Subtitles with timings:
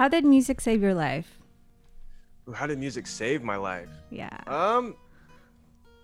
[0.00, 1.38] How did music save your life?
[2.54, 3.90] How did music save my life?
[4.10, 4.34] Yeah.
[4.46, 4.96] Um,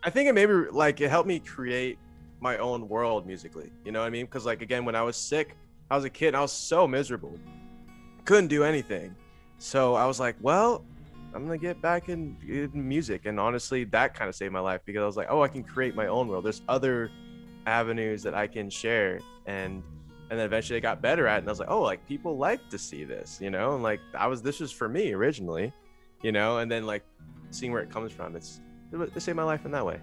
[0.02, 1.96] I think it maybe like it helped me create
[2.38, 3.72] my own world musically.
[3.86, 4.26] You know what I mean?
[4.26, 5.56] Because like again, when I was sick,
[5.90, 6.26] I was a kid.
[6.26, 7.40] And I was so miserable,
[8.26, 9.16] couldn't do anything.
[9.56, 10.84] So I was like, well,
[11.32, 14.82] I'm gonna get back in, in music, and honestly, that kind of saved my life
[14.84, 16.44] because I was like, oh, I can create my own world.
[16.44, 17.10] There's other
[17.64, 19.82] avenues that I can share, and
[20.30, 21.38] and then eventually I got better at it.
[21.40, 24.00] And I was like, oh, like people like to see this, you know, and like
[24.14, 25.72] I was this was for me originally,
[26.22, 27.04] you know, and then like
[27.50, 28.60] seeing where it comes from, it's
[28.92, 30.00] it saved my life in that way.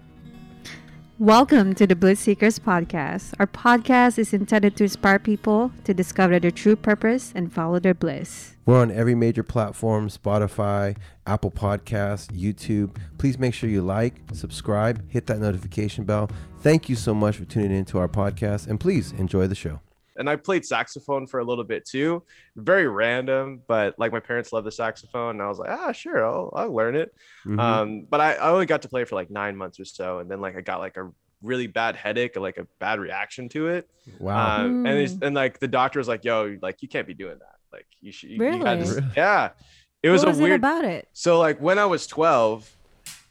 [1.20, 3.34] Welcome to the Bliss Seekers podcast.
[3.38, 7.94] Our podcast is intended to inspire people to discover their true purpose and follow their
[7.94, 8.56] bliss.
[8.66, 12.96] We're on every major platform Spotify, Apple Podcasts, YouTube.
[13.18, 16.30] Please make sure you like, subscribe, hit that notification bell.
[16.60, 19.80] Thank you so much for tuning into our podcast, and please enjoy the show.
[20.16, 22.22] And I played saxophone for a little bit too.
[22.56, 26.24] Very random, but like my parents love the saxophone, and I was like, ah, sure,
[26.24, 27.14] I'll, I'll learn it.
[27.46, 27.60] Mhm.
[27.60, 30.30] Um, but I, I only got to play for like nine months or so, and
[30.30, 31.10] then like I got like a
[31.42, 33.88] really bad headache, like a bad reaction to it.
[34.18, 34.64] wow.
[34.64, 35.22] Um, and Mm.
[35.26, 37.56] and like the doctor was like, yo, like you can't be doing that.
[37.72, 38.30] Like you should.
[38.30, 38.80] You, you gotta Really?
[38.84, 39.08] just- Really?
[39.16, 39.50] yeah.
[40.02, 40.52] It was what a was weird.
[40.52, 41.08] it about it?
[41.12, 42.70] So like when I was 12,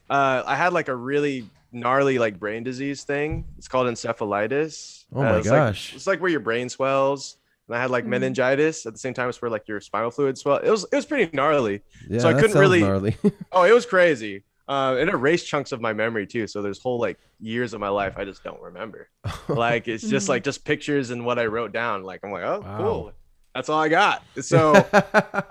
[0.09, 3.45] uh, I had like a really gnarly like brain disease thing.
[3.57, 5.05] It's called encephalitis.
[5.13, 5.95] Oh Uh, my it's like- gosh.
[5.95, 7.37] it's like where your brain swells.
[7.67, 8.09] And I had like Mm.
[8.09, 10.57] meningitis at the same time as where like your spinal fluid swell.
[10.57, 11.81] It was it was pretty gnarly.
[12.09, 13.15] yeah, so I couldn't really- gnarly.
[13.51, 14.43] Oh, it was crazy.
[14.67, 16.47] Uh, it erased chunks of my memory too.
[16.47, 19.09] So there's whole like years of my life I just don't remember.
[19.47, 20.29] Like it's just Mhm.
[20.29, 22.03] like just pictures and what I wrote down.
[22.03, 22.77] Like I'm like, oh, Wow.
[22.77, 23.11] cool.
[23.55, 24.23] That's all I got.
[24.41, 24.73] So,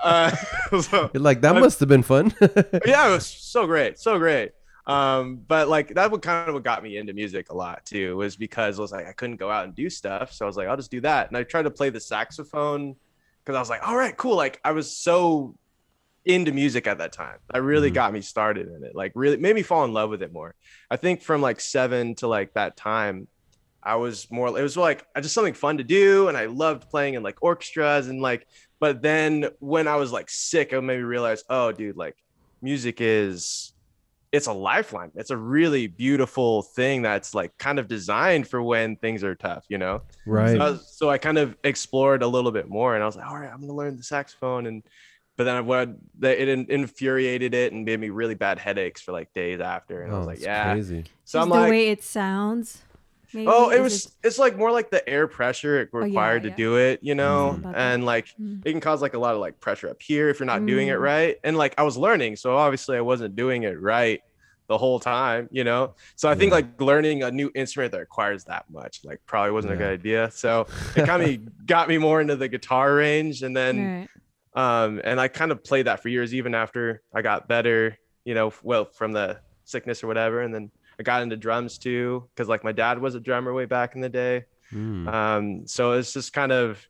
[0.03, 0.35] uh,
[0.81, 2.35] so You're like that must have been fun.
[2.87, 4.53] yeah, it was so great, so great.
[4.87, 8.17] Um, but like that would kind of what got me into music a lot too,
[8.17, 10.57] was because I was like I couldn't go out and do stuff, so I was
[10.57, 12.97] like I'll just do that, and I tried to play the saxophone
[13.45, 14.37] because I was like, all right, cool.
[14.37, 15.55] Like I was so
[16.25, 17.95] into music at that time, that really Mhm.
[17.95, 18.95] got me started in it.
[18.95, 20.55] Like really made me fall in love with it more.
[20.91, 23.29] I think from like seven to like that time,
[23.83, 24.49] I was more.
[24.59, 28.09] It was like just something fun to do, and I loved playing in like orchestras
[28.09, 28.47] and like.
[28.81, 32.17] But then when I was like sick, it made me realize, oh, dude, like
[32.63, 33.72] music is
[34.33, 35.13] it's a lifeline.
[35.15, 39.67] It's a really beautiful thing that's like kind of designed for when things are tough,
[39.69, 40.03] you know.
[40.27, 40.57] right.
[40.57, 43.17] So I, was- so I kind of explored a little bit more, and I was
[43.17, 44.83] like, all right, I'm gonna learn the saxophone, and
[45.37, 49.13] but then I would that it infuriated it and gave me really bad headaches for
[49.13, 50.73] like days after, and I oh, was like, yeah.
[50.73, 51.05] crazy.
[51.25, 52.83] So Just I'm the like, way it sounds.
[53.35, 53.47] Maybe?
[53.51, 56.51] oh, it was it's like more like the air pressure it Oh, yeah, required yeah.
[56.51, 57.79] to do it, you know, about that.
[57.81, 58.61] and like Mm.
[58.65, 60.89] it can cause like a lot of like pressure up here if you're not doing
[60.89, 61.03] it Mm.
[61.03, 61.37] right.
[61.45, 64.21] And like I was learning, so obviously I wasn't doing it right
[64.69, 65.95] the whole time, you know.
[66.17, 69.75] So I think like learning a new instrument that requires that much like probably wasn't
[69.75, 70.31] a good idea.
[70.33, 70.67] So
[70.97, 74.09] it kind of got me more into the guitar range and then
[74.55, 74.83] Right.
[74.85, 78.35] um and I kind of played that for years even after I got better, you
[78.35, 82.49] know, well from the sickness or whatever and then I got into drums too cuz
[82.49, 84.45] like my dad was a drummer way back in the day.
[84.73, 85.13] Mm.
[85.13, 86.87] Um, so it's just kind of,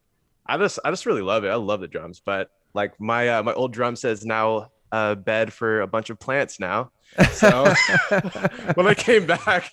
[0.47, 1.49] I just, I just really love it.
[1.49, 5.53] I love the drums, but like my, uh, my old drum says now a bed
[5.53, 6.91] for a bunch of plants now.
[7.33, 7.73] So
[8.75, 9.73] when I came back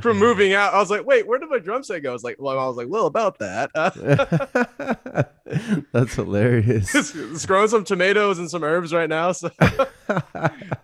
[0.00, 2.10] from moving out, I was like, wait, where did my drum set go?
[2.10, 3.70] I was like, well, I was like, well, about that.
[3.74, 5.22] Uh,
[5.92, 6.92] That's hilarious.
[6.92, 9.32] just, just growing some tomatoes and some herbs right now.
[9.32, 9.50] So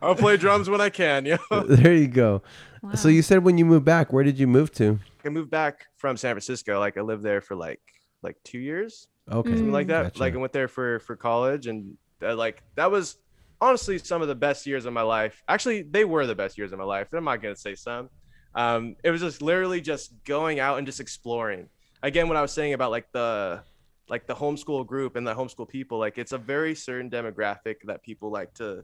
[0.03, 1.27] I'll play drums when I can.
[1.27, 1.63] You know?
[1.65, 2.43] there you go.
[2.83, 2.95] Wow.
[2.95, 4.99] So you said when you moved back, where did you move to?
[5.25, 6.79] I moved back from San Francisco.
[6.79, 7.81] Like I lived there for like,
[8.23, 9.09] like two years.
[9.31, 9.51] Okay.
[9.51, 10.05] something like that.
[10.05, 10.21] Gotcha.
[10.21, 13.17] Like I went there for for college, and uh, like that was
[13.61, 15.43] honestly some of the best years of my life.
[15.49, 17.09] Actually, they were the best years of my life.
[17.13, 18.09] I'm not gonna say some.
[18.59, 21.69] Um, it was just literally just going out and just exploring.
[22.03, 23.63] Again, what I was saying about like the
[24.09, 28.03] like the homeschool group and the homeschool people, like it's a very certain demographic that
[28.03, 28.83] people like to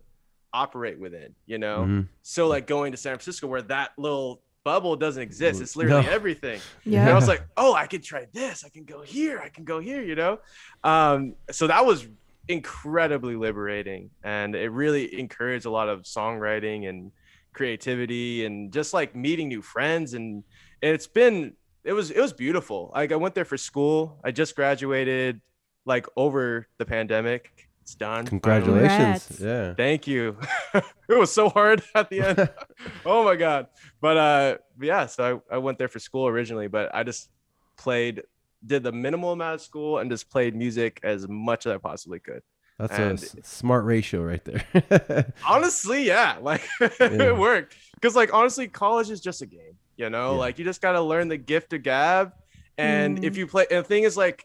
[0.52, 1.34] operate within.
[1.46, 2.08] You know, Mhm.
[2.22, 5.60] so like going to San Francisco where that little bubble doesn't exist.
[5.60, 6.10] It's literally No.
[6.12, 6.60] everything.
[6.84, 7.00] yeah.
[7.02, 8.64] And I was like, oh, I could try this.
[8.64, 9.38] I can go here.
[9.40, 10.38] I can go here, you know?
[10.84, 12.06] Um, so that was
[12.48, 14.10] incredibly liberating.
[14.22, 17.10] And it really encouraged a lot of songwriting and
[17.54, 20.14] creativity and just like meeting new friends.
[20.14, 20.44] And
[20.82, 21.54] it's been,
[21.84, 22.92] it was, it was beautiful.
[22.94, 24.20] Like I went there for school.
[24.24, 25.40] I just graduated
[25.86, 27.68] like over the pandemic.
[27.82, 28.24] It's done.
[28.24, 29.26] Congratulations.
[29.26, 29.40] Congrats.
[29.40, 29.74] Yeah.
[29.74, 30.38] Thank you.
[30.74, 30.84] it
[31.18, 32.50] was so hard at the end.
[33.06, 33.66] oh my god.
[34.00, 37.28] But uh yeah, so I, I went there for school originally, but I just
[37.76, 38.22] played
[38.64, 42.20] did the minimal amount of school and just played music as much as I possibly
[42.20, 42.42] could.
[42.78, 45.32] That's And- a s- smart ratio right there.
[45.46, 46.88] Honestly, yeah, like Yeah.
[47.00, 47.76] it worked.
[48.02, 50.32] Cuz like honestly college is just a game, you know?
[50.32, 50.38] Yeah.
[50.38, 52.32] Like you just got to learn the gift of gab
[52.76, 53.36] and if Mm.
[53.36, 54.44] you play and the thing is like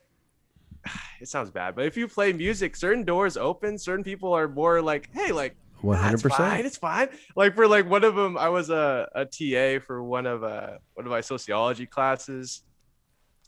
[1.22, 3.78] it sounds bad, but if you play music, certain doors open.
[3.78, 6.66] Certain people are more like, hey, like One "Ah, hundred it's fine, percent.
[6.68, 7.08] it's fine.
[7.36, 10.78] Like for like one of them, I was a, a TA for one of uh
[10.94, 12.62] one of my sociology classes,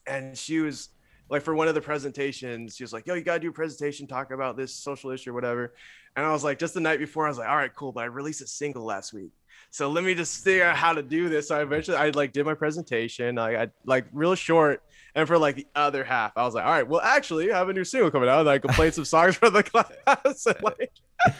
[0.07, 0.89] and she was
[1.31, 4.05] like for one of the presentations, she was like, "Yo, you gotta do a presentation,
[4.05, 5.73] talk about this social issue or whatever."
[6.15, 8.01] And I was like, just the night before, I was like, "All right, cool," but
[8.01, 9.31] I released a single last week,
[9.71, 11.47] so let me just figure out how to do this.
[11.47, 14.83] So I eventually, I like did my presentation, I, I like real short.
[15.13, 17.67] And for like the other half, I was like, all right, well, actually, I have
[17.67, 18.39] a new single coming out.
[18.41, 19.61] And I can play some songs for the
[20.05, 20.45] class.
[20.45, 20.91] and, like,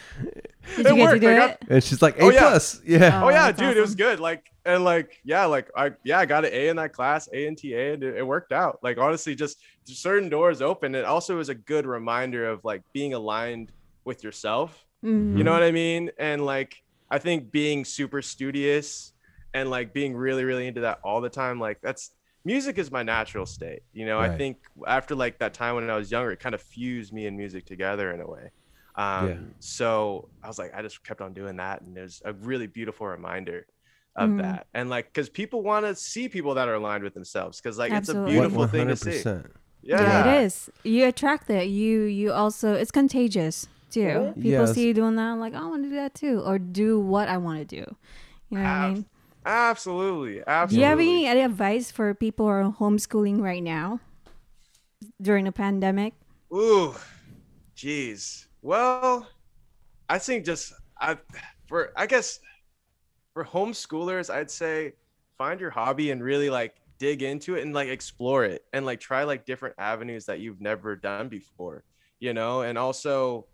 [0.75, 1.21] Did you get to worked.
[1.21, 1.57] do I got- it?
[1.69, 2.39] And she's like A Oh, yeah.
[2.39, 2.81] plus.
[2.85, 3.21] Yeah.
[3.21, 4.19] oh Oh, yeah, that's dude, it was good.
[4.19, 7.47] Like and like yeah, like I yeah, I got an A in that class, A
[7.47, 8.79] and TA, and it, it worked out.
[8.83, 10.93] Like honestly, just certain doors open.
[10.93, 13.71] It also is a good reminder of like being aligned
[14.05, 14.85] with yourself.
[15.03, 15.37] Mhm.
[15.37, 16.11] You know what I mean?
[16.19, 19.11] And like I think being super studious
[19.53, 22.11] and like being really, really into that all the time, like that's
[22.45, 23.81] music is my natural state.
[23.93, 26.61] You know, I think after like that time when I was younger, it kind of
[26.61, 28.51] fused me and music together in a way.
[28.95, 29.35] Um, Yeah.
[29.59, 31.81] so I was like, I just kept on doing that.
[31.81, 33.67] And it was a really beautiful reminder
[34.15, 34.41] of Mhm.
[34.41, 34.67] that.
[34.73, 37.59] And like, cause people want to see people that are aligned with themselves.
[37.61, 38.31] Cause like, Absolutely.
[38.31, 39.21] it's a beautiful thing to see.
[39.83, 40.01] Yeah.
[40.01, 40.33] Yeah.
[40.35, 40.69] it is.
[40.83, 41.67] You attract it.
[41.67, 44.33] You you also it's contagious too.
[44.37, 44.41] Mhm.
[44.41, 44.75] People Yes.
[44.75, 47.29] see you doing that, I'm like, I want to do that too, or do what
[47.29, 47.95] I want to do.
[48.49, 49.05] You know what I mean?
[49.45, 49.45] Absolutely.
[49.45, 50.33] absolutely.
[50.35, 50.77] Do Absolutely.
[50.77, 53.99] you have any, any advice for people who are homeschooling right now
[55.21, 56.13] during the pandemic?
[56.53, 56.95] Ooh,
[57.75, 58.45] jeez.
[58.61, 59.27] Well,
[60.09, 61.17] I think just I
[61.67, 62.39] for I guess
[63.33, 64.93] for homeschoolers, I'd say
[65.37, 68.99] find your hobby and really like dig into it and like explore it and like
[68.99, 71.83] try like different avenues that you've never done before,
[72.19, 73.47] you know, and also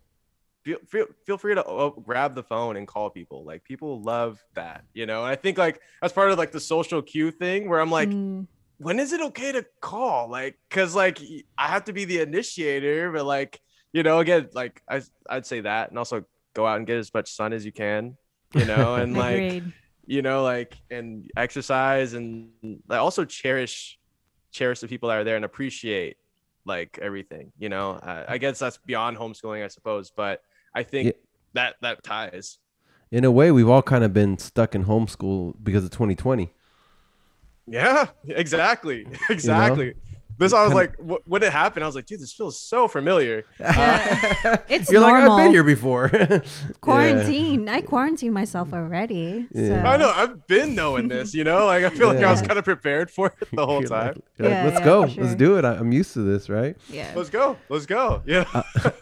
[0.67, 3.45] feel feel, feel free to uh, grab the phone and call people.
[3.45, 5.23] Like people love that, you know.
[5.23, 8.09] And I think like that's part of like the social cue thing where I'm like
[8.09, 8.47] Mm,
[8.79, 11.19] when is it okay to call like because like
[11.57, 13.59] I have to be the initiator but like
[13.91, 16.23] you know again like I, i'd say that and also
[16.53, 18.17] go out and get as much sun as you can
[18.53, 19.73] you know and like agreed.
[20.05, 22.49] you know like and exercise and
[22.87, 23.97] like also cherish
[24.51, 26.17] cherish the people that are there and appreciate
[26.65, 30.41] like everything you know uh, i guess that's beyond homeschooling i suppose but
[30.77, 31.11] i think Yeah.
[31.53, 32.59] that that ties
[33.11, 36.51] In a way, we've all kind of been stuck in homeschool because of 2020.
[37.65, 39.93] Yeah, exactly, exactly.
[40.39, 42.87] This I was like, wh- when it happened, I was like, dude, this feels so
[42.87, 43.43] familiar.
[44.69, 46.11] It's You're like, I've been here before.
[46.17, 46.39] Yeah.
[46.81, 47.67] Quarantine.
[47.69, 49.47] I quarantined myself already.
[49.51, 49.83] Yeah.
[49.83, 52.41] so- I know I've been knowing this, you know, like I feel like I was
[52.41, 54.23] kind of prepared for it the whole You're like- time.
[54.39, 55.07] like, Yeah, let's yeah, go.
[55.07, 55.65] for Let's do it.
[55.65, 56.75] I, I'm used to this, right?
[56.89, 57.11] Yeah.
[57.15, 58.21] Let's go, let's go.
[58.25, 58.45] Yeah,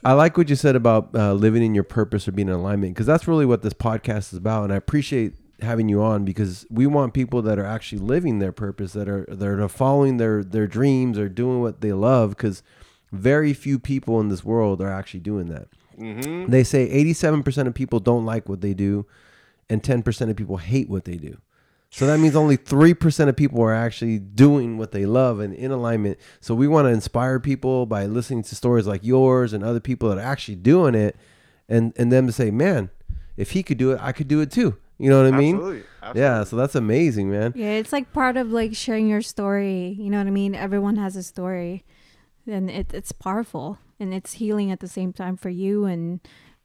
[0.04, 2.94] I like what you said about uh, living in your purpose or being in alignment
[2.94, 4.64] because that's really what this podcast is about.
[4.66, 5.34] And I appreciate
[5.66, 9.26] having you on because we want people that are actually living their purpose, that are
[9.28, 12.30] that are following their their dreams or doing what they love.
[12.32, 12.64] Because
[13.12, 15.68] very few people in this world are actually doing that.
[15.98, 19.06] hmm They say 87% of people don't like what they do,
[19.70, 21.38] and 10% of people hate what they do.
[21.90, 25.72] So that means only 3% of people are actually doing what they love and in
[25.72, 26.18] alignment.
[26.42, 30.10] So we want to inspire people by listening to stories like yours and other people
[30.10, 31.16] that are actually doing it
[31.70, 32.90] and, and them to say, man,
[33.38, 34.76] if he could do it, I could do it too.
[34.98, 35.56] You know what I mean?
[35.56, 36.22] absolutely, absolutely.
[36.22, 36.44] Yeah.
[36.46, 37.54] So that's amazing, man.
[37.56, 39.96] Yeah, it's like part of like sharing your story.
[40.00, 40.56] You know what I mean?
[40.56, 41.84] Everyone has a story,
[42.48, 46.20] and it, it's powerful and it's healing at the same time for you and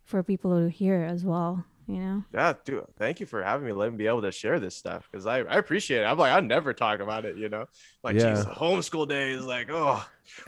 [0.04, 1.64] for people to hear as well.
[1.86, 2.24] You know?
[2.32, 2.84] Yeah, dude.
[2.98, 3.72] Thank you for having me.
[3.72, 6.04] Let me be able to share this stuff because I, I appreciate it.
[6.04, 7.66] I'm like I never talk about it, you know.
[8.04, 8.34] Like, Yeah.
[8.36, 10.06] geez, homeschool days, like, oh,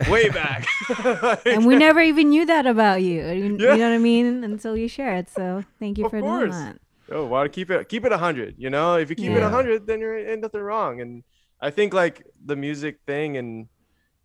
[0.09, 0.65] way back.
[1.45, 3.25] and we never even knew that about you.
[3.27, 3.73] You, Yeah.
[3.73, 4.43] you know what I mean?
[4.45, 5.29] Until you share it.
[5.29, 6.51] So thank you Of for doing course.
[6.55, 6.77] that.
[7.11, 8.55] Oh, why well, keep it keep it a hundred.
[8.57, 9.47] You know, if you keep it Yeah.
[9.47, 11.01] a hundred, then you're ain't nothing wrong.
[11.01, 11.23] And
[11.61, 13.67] I think like the music thing, and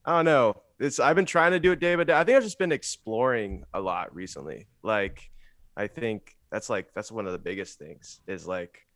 [0.05, 0.63] I don't know.
[0.79, 2.15] It's I've been trying to do it day by day.
[2.15, 4.69] I think I've just been exploring a lot recently.
[4.83, 5.29] Like,
[5.77, 8.87] I think that's like that's one of the biggest things is like,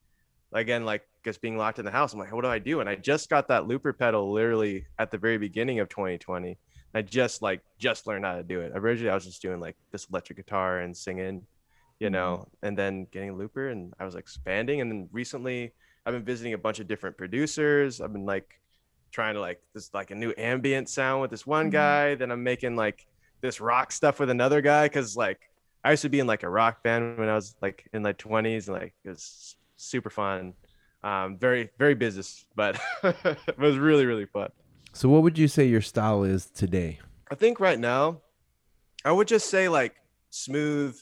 [0.53, 2.12] again, like just being locked in the house.
[2.12, 2.81] I'm like, what do I do?
[2.81, 6.57] And I just got that looper pedal literally at the very beginning of 2020.
[6.95, 8.73] I just like just learned how to do it.
[8.75, 11.47] Originally, I was just doing like this electric guitar and singing
[12.02, 14.80] you know, and then getting a looper and I was expanding.
[14.80, 15.73] And then recently
[16.04, 18.00] I've been visiting a bunch of different producers.
[18.00, 18.61] I've been like
[19.12, 21.73] trying to like this like a new ambient sound with this one Mhm.
[21.73, 22.14] guy.
[22.16, 23.06] Then I'm making like
[23.40, 25.38] this rock stuff with another guy because like
[25.85, 28.14] I used to be in like a rock band when I was like in my
[28.14, 30.54] 20s and like it was super fun.
[31.04, 34.50] Um, very, very business, but it was really, really fun.
[34.92, 36.99] So what would you say your style is today?
[37.30, 38.23] I think right now,
[39.04, 39.94] I would just say like
[40.30, 40.99] smooth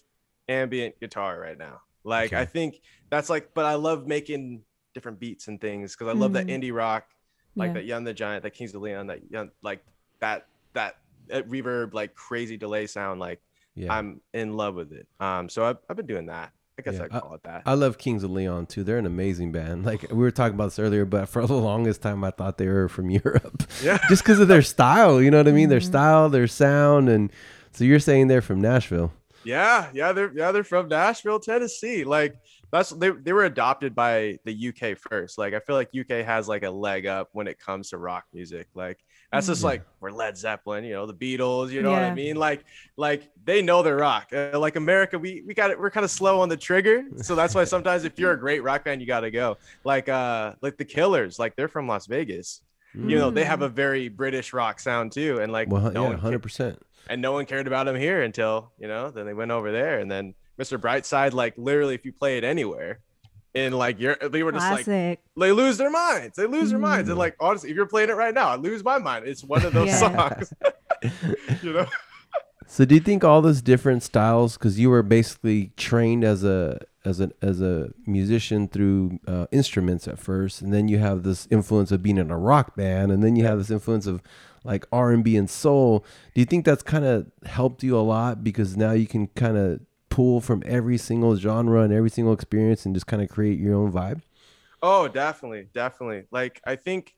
[0.51, 1.81] ambient guitar right now.
[2.05, 2.41] Like Okay.
[2.43, 2.81] I think
[3.11, 4.63] that's like, but I love making
[4.95, 6.63] different beats and things because I love that Mhm.
[6.63, 7.07] indie rock,
[7.55, 7.75] like Yeah.
[7.75, 9.85] that Young the Giant, that Kings of Leon, that young, like
[10.21, 10.97] that that
[11.29, 13.21] that reverb, like crazy delay sound.
[13.21, 13.41] Like
[13.77, 13.93] Yeah.
[13.95, 15.07] I'm in love with it.
[15.21, 16.53] Um, so I've, I've been doing that.
[16.79, 17.63] I guess Yeah, I'd call it that.
[17.67, 18.83] I love Kings of Leon too.
[18.83, 19.85] They're an amazing band.
[19.85, 22.67] Like we were talking about this earlier, but for the longest time I thought they
[22.67, 23.63] were from Europe.
[23.83, 23.99] Yeah.
[24.09, 25.69] Just because of their style, you know what I mean?
[25.69, 25.85] Their Mhm.
[25.85, 27.31] style, their sound, and
[27.73, 29.13] so you're saying they're from Nashville.
[29.45, 32.05] Yeah, yeah, they're yeah they're from Nashville, Tennessee.
[32.05, 32.37] Like
[32.71, 35.39] that's they they were adopted by the UK first.
[35.39, 38.25] Like I feel like UK has like a leg up when it comes to rock
[38.35, 38.69] music.
[38.75, 38.99] Like
[39.33, 39.65] that's just Mhm.
[39.65, 41.71] like we're Led Zeppelin, you know, the Beatles.
[41.71, 42.37] You know what I mean?
[42.37, 42.65] Like
[42.99, 44.29] like they know their rock.
[44.33, 45.81] Uh, like America, we we got it.
[45.81, 48.63] We're kind of slow on the trigger, so that's why sometimes if you're a great
[48.63, 49.57] rock band, you got to go.
[49.85, 52.61] Like uh like the Killers, like they're from Las Vegas.
[52.93, 53.67] You know they have Mm.
[53.67, 56.83] a very British rock sound too, and like Well, no yeah, hundred percent.
[57.11, 59.99] And no one cared about him here until you know then they went over there.
[59.99, 63.01] And then mr brightside like literally if you play it anywhere
[63.55, 66.37] in like you're they were just like they lose their minds.
[66.37, 67.09] They lose their minds.
[67.09, 67.21] And Mm.
[67.21, 69.27] like honestly if you're playing it right now i lose my mind.
[69.27, 69.99] It's one of those Yeah.
[69.99, 70.53] songs.
[71.63, 71.87] You know?
[72.67, 76.79] So do you think all those different styles because you were basically trained as a
[77.05, 81.49] as a as a musician through uh, instruments at first and then you have this
[81.51, 84.23] influence of being in a rock band and then you have this influence of
[84.65, 88.45] like R&B and soul do you think that's kind of helped you a lot?
[88.45, 92.85] Because now you can kind of pull from every single genre and every single experience
[92.85, 94.21] and just kind of create your own vibe?
[94.83, 96.25] Oh definitely definitely.
[96.31, 97.15] Like i think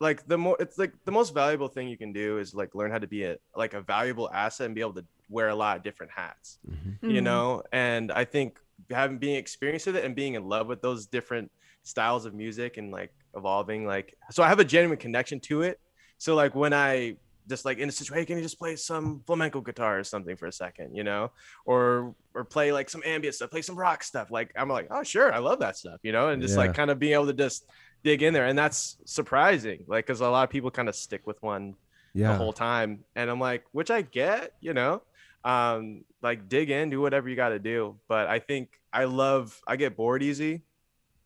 [0.00, 2.90] like the more it's like the most valuable thing you can do is like learn
[2.90, 5.76] how to be a like a valuable asset and be able to wear a lot
[5.76, 6.58] of different hats
[7.02, 7.24] you Mm.
[7.24, 7.62] know?
[7.72, 8.58] And i think
[8.90, 11.50] having being experienced with it and being in love with those different
[11.82, 15.78] styles of music and like evolving like so i have a genuine connection to it
[16.24, 17.16] so like when i
[17.48, 20.36] just like in a situation hey, can you just play some flamenco guitar or something
[20.36, 21.22] for a second you know
[21.64, 25.02] or or play like some ambient stuff play some rock stuff like i'm like oh
[25.02, 26.60] sure i love that stuff you know and just Yeah.
[26.64, 27.64] like kind of being able to just
[28.04, 31.26] dig in there and that's surprising like because a lot of people kind of stick
[31.26, 31.74] with one
[32.14, 35.02] yeah the whole time and i'm like which i get you know
[35.44, 39.58] um like dig in do whatever you got to do but i think i love
[39.66, 40.62] i get bored easy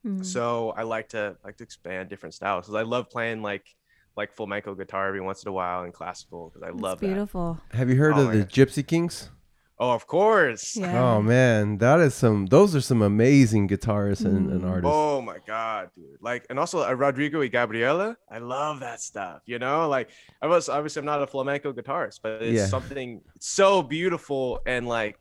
[0.07, 0.23] Mm.
[0.23, 3.65] so i like to like to expand different styles because i love playing like
[4.17, 7.07] like flamenco guitar every once in a while and classical because i It's love that
[7.07, 7.59] beautiful.
[7.73, 8.53] have you heard Oh of the gosh.
[8.53, 9.31] Gypsy Kings
[9.81, 11.03] oh of course Yeah.
[11.03, 14.71] oh man that is some those are some amazing guitarists and, and Mm.
[14.71, 16.19] artists Oh my god, dude!
[16.21, 18.17] Like, and also uh, Rodrigo y Gabriela.
[18.31, 19.43] I love that stuff.
[19.47, 20.11] You know, like
[20.43, 22.67] I was obviously I'm not a flamenco guitarist, but it's Yeah.
[22.67, 25.19] something so beautiful and like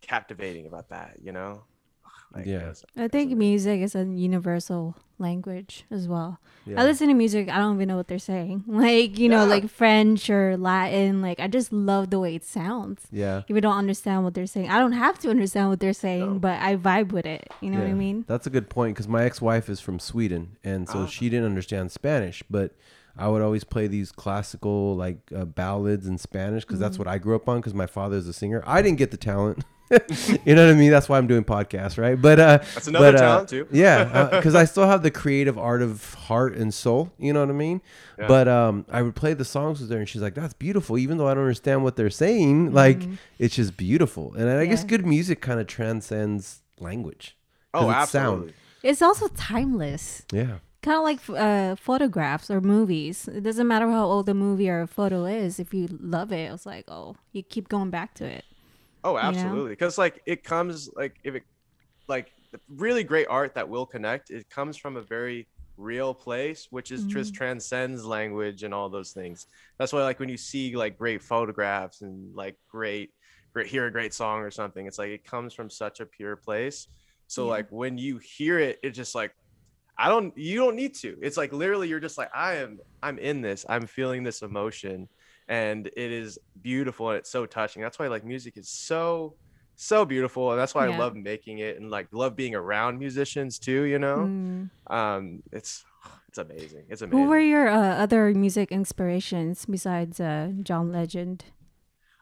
[0.00, 1.16] captivating about that.
[1.22, 1.64] You know?
[2.34, 2.70] Like, Yeah.
[2.72, 6.38] it's- I think music is a universal language as well.
[6.66, 6.80] yeah.
[6.80, 8.64] I listen to music, I don't even know what they're saying.
[8.82, 9.50] Like, you know, Yeah.
[9.54, 11.20] like French or Latin.
[11.22, 13.06] Like, I just love the way it sounds.
[13.12, 15.92] yeah If I don't understand what they're saying, I don't have to understand what they're
[15.92, 16.38] saying, No.
[16.38, 17.48] but I vibe with it.
[17.60, 18.24] You know what I mean?
[18.26, 21.06] That's a good point because my ex-wife is from Sweden, and so Ah.
[21.06, 22.42] she didn't understand Spanish.
[22.50, 22.74] But
[23.16, 27.18] I would always play these classical like uh, ballads in Spanish because that's what I
[27.18, 27.58] grew up on.
[27.58, 28.62] Because my father is a singer.
[28.66, 29.64] I didn't get the talent.
[30.44, 30.90] you know what I mean?
[30.90, 32.20] That's why I'm doing podcasts, right?
[32.20, 33.66] But uh, That's another but, uh, talent too.
[33.72, 37.12] yeah, because I still have the creative art of heart and soul.
[37.18, 37.82] You know what I mean?
[38.18, 38.26] Yeah.
[38.28, 41.18] But um, I would play the songs with her, and she's like, "That's beautiful," even
[41.18, 42.72] though I don't understand what they're saying.
[42.72, 43.18] Like, Mhm.
[43.38, 47.36] it's just beautiful, and I guess good music kind of transcends language.
[47.74, 48.34] Oh, it's sound.
[48.34, 48.52] absolutely.
[48.82, 50.22] It's also timeless.
[50.32, 50.58] Yeah.
[50.82, 53.28] Kind of like uh, photographs or movies.
[53.28, 55.60] It doesn't matter how old the movie or a photo is.
[55.60, 58.44] If you love it, it's like, oh, you keep going back to it.
[59.04, 59.70] Oh, absolutely.
[59.70, 61.42] Because like it comes like if it
[62.08, 62.32] like
[62.68, 64.30] really great art that will connect.
[64.30, 67.36] It comes from a very real place, which is just mm.
[67.36, 69.46] transcends language and all those things.
[69.78, 73.10] That's why like when you see like great photographs and like great,
[73.54, 76.36] great hear a great song or something, it's like it comes from such a pure
[76.36, 76.88] place.
[77.26, 77.50] So Yeah.
[77.50, 79.32] like when you hear it, it's just like
[79.98, 81.16] I don't you don't need to.
[81.22, 83.64] It's like literally you're just like I am I'm in this.
[83.68, 85.08] I'm feeling this emotion
[85.60, 86.30] and it is
[86.70, 87.80] beautiful and it's so touching.
[87.84, 89.34] That's why like music is so
[89.76, 90.94] so beautiful and that's why Yeah.
[90.96, 94.18] I love making it and like love being around musicians too, you know?
[94.28, 94.70] Mm.
[94.98, 95.22] Um
[95.58, 95.84] it's
[96.28, 96.84] it's amazing.
[96.92, 97.18] It's amazing.
[97.24, 101.38] Who were your uh, other music inspirations besides uh, John Legend?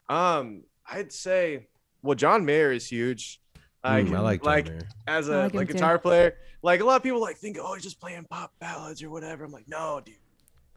[0.08, 1.68] Um I'd say
[2.02, 3.40] well John Mayer is huge.
[3.84, 4.88] Like, Mm, I like like Mayer.
[5.06, 5.74] as I a like him like too.
[5.74, 6.28] guitar player,
[6.62, 9.44] like a lot of people like think, oh, he's just playing pop ballads or whatever.
[9.44, 10.16] I'm like, no, dude.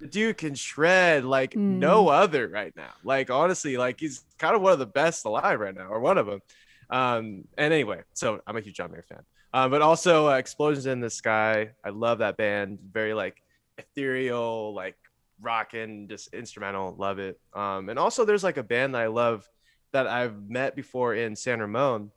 [0.03, 1.77] The dude can shred like Mm.
[1.79, 2.91] no other right now.
[3.05, 6.17] Like honestly, like he's kind of one of the best alive right now, or one
[6.17, 6.41] of them.
[6.89, 9.21] Um, and anyway, so I'm a huge John Mayer fan.
[9.53, 11.69] Um, but also uh, Explosions in the Sky.
[11.85, 12.79] I love that band.
[12.91, 13.41] Very like
[13.77, 14.97] ethereal, like
[15.41, 16.95] rocking, just instrumental.
[16.97, 17.39] Love it.
[17.53, 19.47] Um, and also there's like a band that I love
[19.93, 22.11] that I've met before in San Ramon.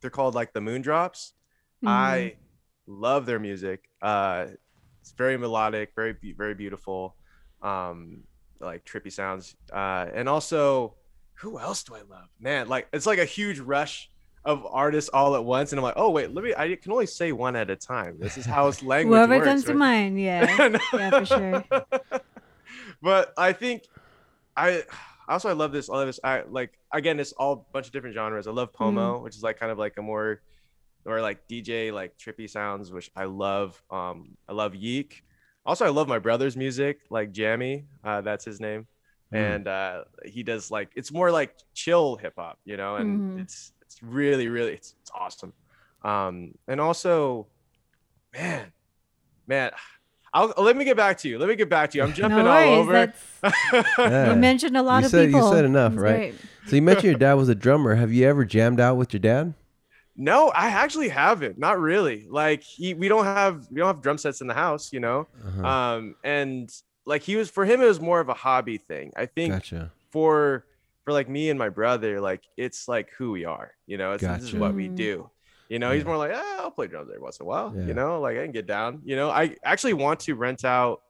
[0.00, 1.32] They're called like the Moondrops.
[1.84, 1.88] Mm.
[1.88, 2.34] I
[2.88, 3.88] love their music.
[4.02, 4.46] Uh,
[5.04, 7.14] it's very melodic, very very beautiful.
[7.60, 8.22] Um,
[8.58, 9.54] like trippy sounds.
[9.70, 10.94] Uh, and also,
[11.34, 12.28] who else do I love?
[12.40, 14.08] Man, like it's like a huge rush
[14.46, 16.54] of artists all at once, and I'm like, oh wait, let me.
[16.56, 18.16] I can only say one at a time.
[18.18, 19.46] This is how it's language Whoever works.
[19.46, 19.78] comes to right?
[19.78, 20.78] mind, yeah.
[20.94, 21.64] Yeah, for sure.
[23.02, 23.82] but I think
[24.56, 24.84] I
[25.28, 25.90] also I love this.
[25.90, 26.20] I love this.
[26.24, 28.46] I like again, it's all a bunch of different genres.
[28.46, 30.40] I love Pomo, which is like kind of like a more
[31.06, 33.80] or like DJ like trippy sounds, which I love.
[33.90, 35.24] Um, I love Yeek.
[35.66, 37.84] Also, I love my brother's music, like Jammy.
[38.04, 38.86] Uh, that's his name,
[39.32, 39.36] Mm.
[39.56, 43.42] and uh, he does like it's more like chill hip hop, you know, and Mhm.
[43.42, 45.52] it's it's really really it's, it's awesome.
[46.02, 47.46] Um, and also,
[48.32, 48.72] man,
[49.46, 49.70] man.
[50.36, 51.38] I'll, let me get back to you.
[51.38, 52.02] Let me get back to you.
[52.02, 53.12] I'm jumping no all over.
[53.98, 54.30] Yeah.
[54.32, 56.16] you mentioned a lot You of said- you said enough, That's right?
[56.16, 56.34] great.
[56.66, 57.94] So you mentioned your dad was a drummer.
[57.94, 59.54] Have you ever jammed out with your dad?
[60.16, 61.58] No, I actually haven't.
[61.58, 62.26] Not really.
[62.28, 65.26] Like he, we don't have we don't have drum sets in the house, you know.
[65.44, 65.66] Uh-huh.
[65.66, 66.70] Um, and
[67.04, 69.12] like he was for him, it was more of a hobby thing.
[69.16, 69.90] I think gotcha.
[70.10, 70.66] for
[71.04, 74.12] for like me and my brother, like it's like who we are, you know.
[74.12, 75.30] It's this is what we do.
[75.68, 77.72] You know, he's more like, ah, I'll play drums every once in a while.
[77.74, 77.86] Yeah.
[77.86, 79.00] You know, like I can get down.
[79.04, 81.00] You know, I actually want to rent out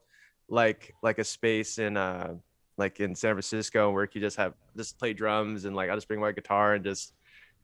[0.47, 2.35] like like a space in uh
[2.77, 5.97] like in San Francisco where you could just have just play drums and like I'll
[5.97, 7.13] just bring my guitar and just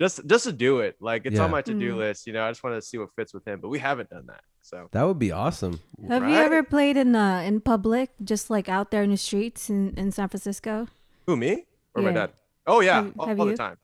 [0.02, 0.94] just just to do it.
[1.00, 1.46] Like it's Yeah.
[1.46, 1.98] on my to-do Mm.
[2.04, 2.44] list, you know.
[2.48, 4.44] I just want to see what fits with him, but we haven't done that.
[4.70, 5.76] So That would be awesome.
[6.14, 9.70] Have you ever played in uh in public, just like out there in the streets
[9.70, 10.88] in, in San Francisco?
[11.28, 11.52] who me
[11.96, 12.32] or my dad?
[12.68, 13.78] Oh yeah, Have- all, have all the time.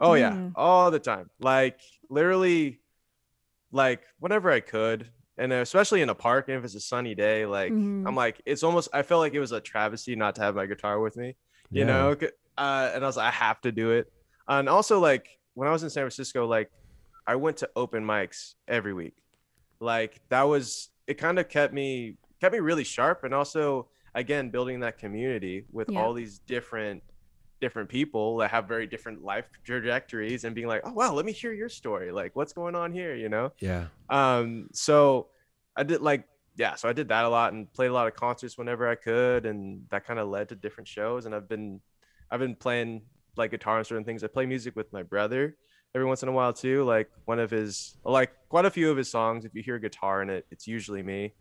[0.00, 0.52] Oh yeah, Mm.
[0.54, 1.26] all the time.
[1.40, 2.80] Like literally,
[3.72, 7.46] like whenever I could, and especially in a park, and if it's a sunny day,
[7.46, 8.06] like Mhm.
[8.06, 8.88] I'm like, it's almost.
[8.92, 11.36] I felt like it was a travesty not to have my guitar with me.
[11.70, 11.86] You Yeah.
[11.86, 12.16] know,
[12.56, 14.10] uh, and I was like, I have to do it.
[14.48, 16.70] And also, like when I was in San Francisco, like
[17.26, 19.16] I went to open mics every week.
[19.80, 21.14] Like that was it.
[21.14, 25.90] Kind of kept me kept me really sharp, and also again building that community with
[25.90, 26.00] Yeah.
[26.00, 27.02] all these different
[27.60, 31.32] different people that have very different life trajectories and being like oh wow let me
[31.32, 33.86] hear your story like what's going on here you know Yeah.
[34.08, 35.26] um so
[35.76, 36.22] i did like
[36.56, 38.94] yeah so i did that a lot and played a lot of concerts whenever i
[38.94, 41.80] could and that kind of led to different shows and i've been
[42.30, 43.02] i've been playing
[43.38, 45.56] like guitar and certain things i play music with my brother
[45.94, 48.96] every once in a while too like one of his like quite a few of
[48.96, 51.32] his songs if you hear guitar in it it's usually me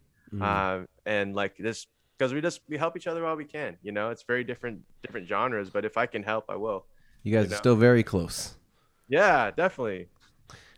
[0.42, 3.92] um, and like this because we just we help each other while we can you
[3.92, 6.86] know it's very different different genres but if i can help i will
[7.24, 8.56] you guys you are still very close.
[9.08, 10.08] yeah definitely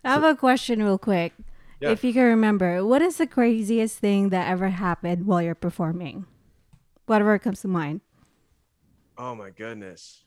[0.02, 1.34] I have a question real quick.
[1.78, 1.90] Yeah.
[1.90, 6.24] If you can remember, what is the craziest thing that ever happened while you're performing?
[7.04, 8.00] Whatever comes to mind.
[9.18, 10.24] oh my goodness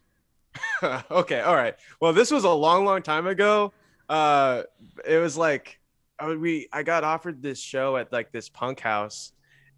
[1.11, 1.75] okay all right.
[1.99, 3.73] Well this was a long long time ago.
[4.09, 4.63] Uh
[5.05, 5.79] it was like
[6.19, 9.31] I we i got offered this show at like this punk house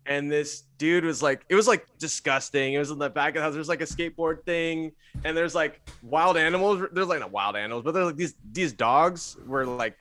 [0.05, 2.73] and this dude was like it was like disgusting.
[2.73, 3.53] It was in the back of the house.
[3.53, 4.91] There's like a skateboard thing
[5.23, 6.83] and there's like wild animals.
[6.91, 9.97] There's like not wild animals but there's like these these dogs were like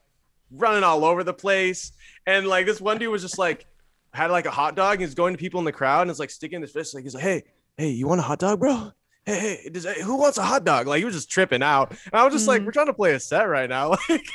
[0.51, 1.93] running all over the place.
[2.27, 3.67] And like this one dude was just like
[4.15, 6.31] had like a hot dog he's going to people in the crowd and it's like
[6.31, 7.43] sticking his fist like he's like hey
[7.77, 8.93] hey you want a hot dog bro
[9.27, 12.15] hey hey does, who wants a hot dog like he was just tripping out and
[12.15, 12.67] i was just like Mhm.
[12.67, 14.27] we're trying to play a set right now like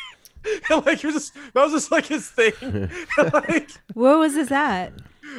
[0.72, 2.54] and, like he was just that was just like his thing
[3.34, 4.94] like Where was this at?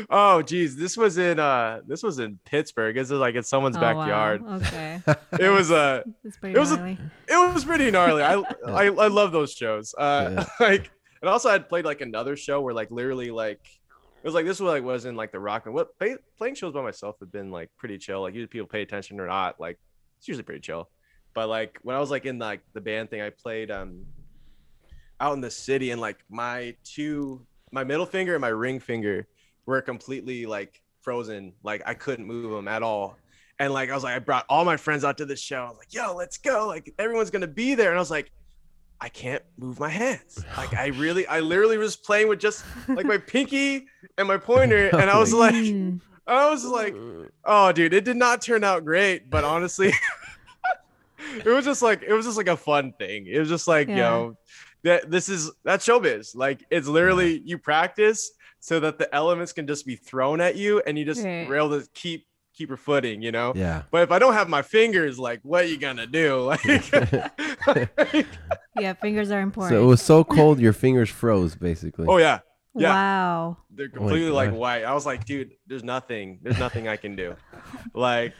[0.08, 3.76] oh geez this was in uh this was in pittsburgh this is like in someone's
[3.76, 3.94] Oh, wow.
[3.94, 5.02] backyard Okay.
[5.40, 6.96] it was uh It's It was a-
[7.28, 8.34] it was pretty gnarly i
[8.66, 10.44] i, I love those shows uh Yeah.
[10.68, 10.90] like
[11.22, 13.60] and also i'd played like another show where like literally like
[14.22, 16.54] it was like this was like was in like the rock and what play, playing
[16.54, 18.20] shows by myself have been like pretty chill.
[18.20, 19.78] Like usually people pay attention or not like
[20.18, 20.90] it's usually pretty chill.
[21.32, 24.04] But like when i was like in like the band thing i played um
[25.20, 29.26] out in the city and like my two my middle finger and my ring finger
[29.64, 31.54] were completely like frozen.
[31.62, 33.16] Like i couldn't move them at all.
[33.58, 35.62] And like i was like i brought all my friends out to the show.
[35.64, 36.66] I was like yo let's go.
[36.66, 37.88] Like everyone's gonna be there.
[37.88, 38.30] And i was like
[39.00, 43.06] i can't move my hands like i really i literally was playing with just like
[43.06, 43.86] my pinky
[44.18, 46.00] and my pointer and i was like Mm.
[46.26, 46.94] i was like
[47.44, 49.92] oh dude it did not turn out great but honestly
[51.44, 53.88] it was just like it was just like a fun thing it was just like
[53.88, 53.96] Yeah.
[53.96, 54.36] yo
[54.82, 59.66] that this is that's showbiz like it's literally you practice so that the elements can
[59.66, 61.48] just be thrown at you and you just Right.
[61.48, 63.82] are able to keep keep your footing you know Yeah.
[63.90, 66.64] but if i don't have my fingers like what are you gonna do like
[68.78, 69.74] Yeah, fingers are important.
[69.76, 72.06] So it was so cold your fingers froze basically.
[72.08, 72.40] oh yeah
[72.76, 72.90] yeah.
[72.94, 73.56] Wow.
[73.70, 74.84] they're Oh completely like white.
[74.84, 77.34] I was like, dude, there's nothing, there's nothing I can do.
[77.94, 78.32] Like,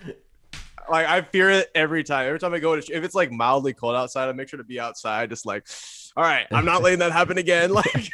[0.88, 2.26] like I fear it every time.
[2.28, 4.64] Every time I go to, if it's like mildly cold outside, I make sure to
[4.64, 5.30] be outside.
[5.30, 5.66] Just like,
[6.16, 7.72] all right, I'm not letting that happen again.
[7.72, 8.10] Like,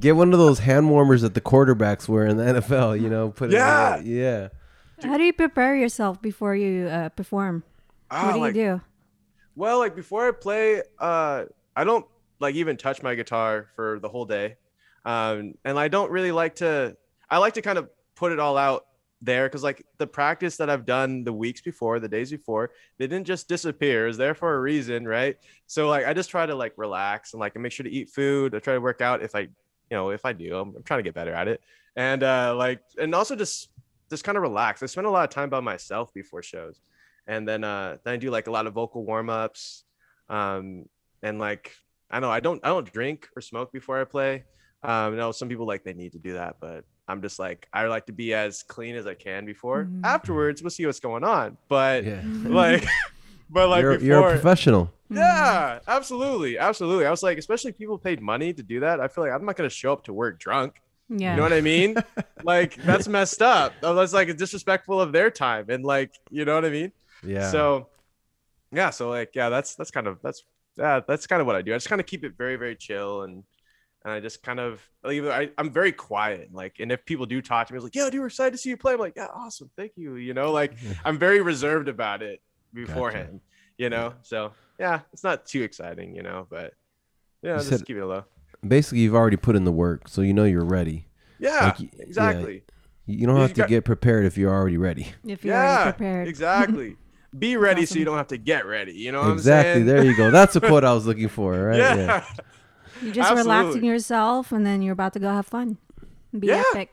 [0.00, 3.28] Get one of those hand warmers that the quarterbacks wear in the NFL, you know,
[3.30, 3.98] put it Yeah.
[3.98, 4.48] in, yeah.
[5.02, 7.62] How do you prepare yourself before you uh, perform?
[8.10, 8.80] Ah, what do like, you do?
[9.56, 11.44] Well, like before I play, uh,
[11.76, 12.06] I don't
[12.40, 14.56] like even touch my guitar for the whole day,
[15.04, 16.96] um, and I don't really like to.
[17.30, 18.86] I like to kind of put it all out
[19.22, 23.06] there because like the practice that I've done the weeks before, the days before, they
[23.06, 24.08] didn't just disappear.
[24.08, 25.36] It's there for a reason, right?
[25.66, 28.54] So like I just try to like relax and like make sure to eat food.
[28.54, 29.48] I try to work out if I, you
[29.90, 31.62] know, if I do, I'm, I'm trying to get better at it,
[31.96, 33.68] and uh, like and also just
[34.12, 34.82] just kind of relax.
[34.82, 36.80] I spend a lot of time by myself before shows,
[37.26, 39.84] and then uh, then I do like a lot of vocal warm ups,
[40.28, 40.84] um,
[41.22, 41.72] and like
[42.10, 44.44] I know I don't I don't drink or smoke before I play.
[44.84, 47.66] Um, I know some people like they need to do that, but I'm just like
[47.72, 49.84] I like to be as clean as I can before.
[49.86, 50.04] Mhm.
[50.04, 51.56] Afterwards, we'll see what's going on.
[51.68, 52.20] But Yeah.
[52.44, 52.84] like,
[53.50, 54.92] but like you're, before, you're a professional.
[55.08, 57.06] yeah, absolutely, absolutely.
[57.06, 59.00] I was like, especially if people paid money to do that.
[59.00, 60.81] I feel like I'm not gonna show up to work drunk.
[61.18, 61.32] Yeah.
[61.32, 61.96] You know what I mean?
[62.44, 63.72] like that's messed up.
[63.80, 66.92] That's like disrespectful of their time, and like you know what I mean.
[67.24, 67.50] Yeah.
[67.50, 67.88] So,
[68.72, 68.90] yeah.
[68.90, 70.44] So like, yeah, that's that's kind of that's
[70.76, 71.72] yeah, that's kind of what I do.
[71.72, 73.44] I just kind of keep it very very chill and.
[74.04, 76.48] And I just kind of, like, I, I'm very quiet.
[76.52, 78.58] Like, and if people do talk to me, it's like, "Yeah, dude, we're excited to
[78.58, 80.72] see you play." I'm like, "Yeah, awesome, thank you." You know, like,
[81.04, 82.42] I'm very reserved about it
[82.74, 83.38] beforehand.
[83.78, 86.16] You know, so yeah, it's not too exciting.
[86.16, 86.74] You know, but
[87.42, 88.24] yeah, You just said- keep it low.
[88.66, 91.06] Basically you've already put in the work, so you know you're ready.
[91.38, 92.04] Yeah, Like, y- yeah.
[92.04, 92.62] exactly.
[93.06, 95.12] You don't You have to got- get prepared if you're already ready.
[95.26, 96.28] If you're Yeah, already prepared.
[96.28, 96.96] exactly.
[97.38, 98.92] Be ready so you don't have to get ready.
[98.92, 99.70] You know what exactly.
[99.70, 99.86] I'm saying?
[99.86, 100.30] There you go.
[100.30, 101.78] That's the quote I was looking for, right?
[101.78, 102.24] yeah.
[103.02, 103.88] You're just relaxing Absolutely.
[103.88, 105.78] yourself, and then you're about to go have fun.
[106.38, 106.62] Be Yeah.
[106.72, 106.90] epic.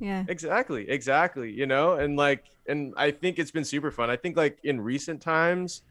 [0.00, 0.24] Yeah.
[0.26, 4.36] exactly exactly you know and like and i think it's been super fun i think
[4.36, 5.82] like in recent times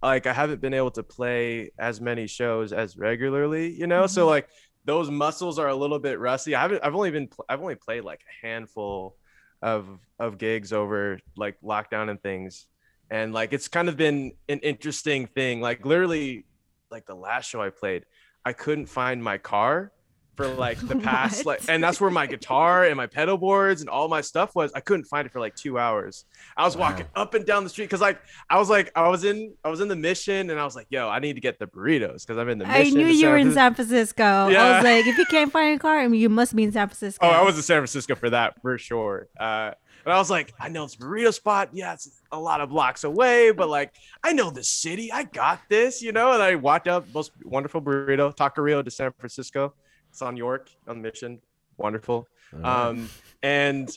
[0.00, 4.24] like i haven't been able to play as many shows as regularly you know so
[4.24, 4.30] Mhm.
[4.30, 4.48] like
[4.86, 6.54] those muscles are a little bit rusty.
[6.54, 9.16] I haven't i've only been i've only played like a handful
[9.60, 9.86] of
[10.18, 12.66] of gigs over like lockdown and things.
[13.10, 15.60] And like it's kind of been an interesting thing.
[15.60, 16.46] Like literally
[16.90, 18.04] like the last show i played
[18.44, 19.92] i couldn't find my car
[20.36, 23.90] for like the past like and that's where my guitar and my pedal boards and
[23.90, 26.24] all my stuff was i couldn't find it for like two hours
[26.56, 28.20] i was walking up and down the street because like
[28.50, 30.86] i was like i was in i was in the mission and i was like
[30.90, 33.36] yo i need to get the burritos because i'm in the I knew you were
[33.36, 34.48] in San Francisco.
[34.48, 34.62] yeah.
[34.62, 36.72] I was like, if you can't find a car, I mean, you must be in
[36.72, 37.26] San Francisco.
[37.26, 39.28] Oh, I was in San Francisco for that for sure.
[39.38, 39.72] Uh,
[40.04, 41.70] and I was like, I know it's burrito spot.
[41.72, 45.10] Yeah, it's a lot of blocks away, but like, I know the city.
[45.10, 46.32] I got this, you know.
[46.32, 49.74] And I walked up, most wonderful burrito, Taqueria de San Francisco.
[50.16, 51.42] It's on York on Mission.
[51.76, 52.26] Wonderful.
[52.64, 53.10] Um,
[53.42, 53.90] and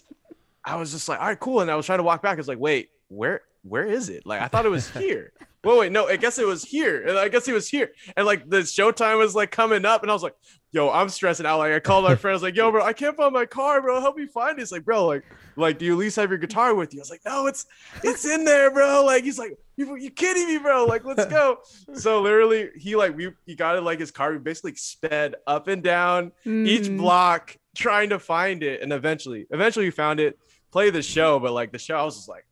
[0.66, 1.62] I was just like, all right, cool.
[1.62, 2.34] And I was trying to walk back.
[2.34, 4.26] I was like, wait, where where is it?
[4.26, 5.32] Like, I thought it was here.
[5.64, 7.06] Wait, wait, no, I guess it was here.
[7.06, 7.92] And I guess it was here.
[8.16, 10.36] And like the showtime was like coming up, and I was like,
[10.72, 11.58] yo, I'm stressing out.
[11.58, 13.82] Like I called my friend, I was like, yo, bro, I can't find my car,
[13.82, 14.00] bro.
[14.00, 14.72] Help me find it.
[14.72, 15.24] Like, bro, like,
[15.58, 17.00] like, do you at least have your guitar with you?
[17.00, 17.66] I was like, no, it's
[18.04, 19.04] it's in there, bro.
[19.06, 20.86] Like, he's like, you you kidding me, bro?
[20.86, 21.58] Like, let's go.
[21.94, 24.32] so literally, he like we he got it like his car.
[24.32, 26.98] We basically sped up and down each Mhm.
[26.98, 30.38] block trying to find it and eventually eventually we found it
[30.72, 32.44] play the show but like the show i was just like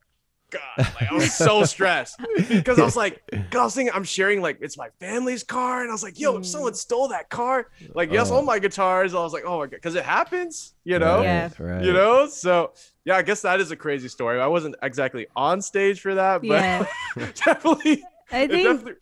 [0.52, 4.04] god like i was so stressed because i was like 'cause i was thinking i'm
[4.04, 7.30] sharing like it's my family's car and i was like yo if someone stole that
[7.30, 8.36] car like yes Oh.
[8.36, 11.24] all my guitars i was like oh my god because it happens you know Right,
[11.24, 11.50] Yeah.
[11.60, 11.84] right.
[11.84, 12.72] you know so
[13.06, 16.42] yeah i guess that is a crazy story i wasn't exactly on stage for that
[16.42, 16.86] but Yeah.
[17.46, 18.94] definitely I think definitely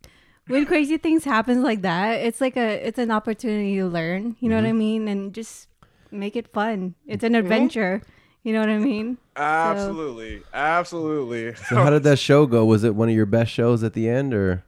[0.47, 4.35] when crazy things happen like that, it's like a it's an opportunity to learn.
[4.39, 4.63] You know Mm-hmm.
[4.65, 5.07] what I mean?
[5.07, 5.67] And just
[6.11, 6.93] make it fun.
[7.07, 8.03] It's an adventure.
[8.45, 9.17] You know what I mean?
[9.35, 12.63] absolutely absolutely So how did that show go?
[12.63, 14.63] Was it one of your best shows at the end, or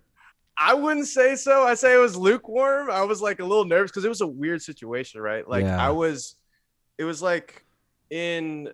[0.57, 1.63] I wouldn't say so.
[1.63, 2.89] I say it was lukewarm.
[2.89, 5.47] I was like a little nervous because it was a weird situation, right?
[5.47, 5.77] Like Yeah.
[5.79, 6.35] I was,
[6.97, 7.63] it was like
[8.09, 8.69] in,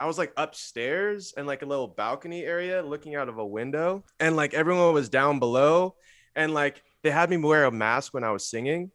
[0.00, 4.04] I was like upstairs and like a little balcony area looking out of a window,
[4.18, 5.96] and like everyone was down below,
[6.34, 8.90] and like they had me wear a mask when I was singing,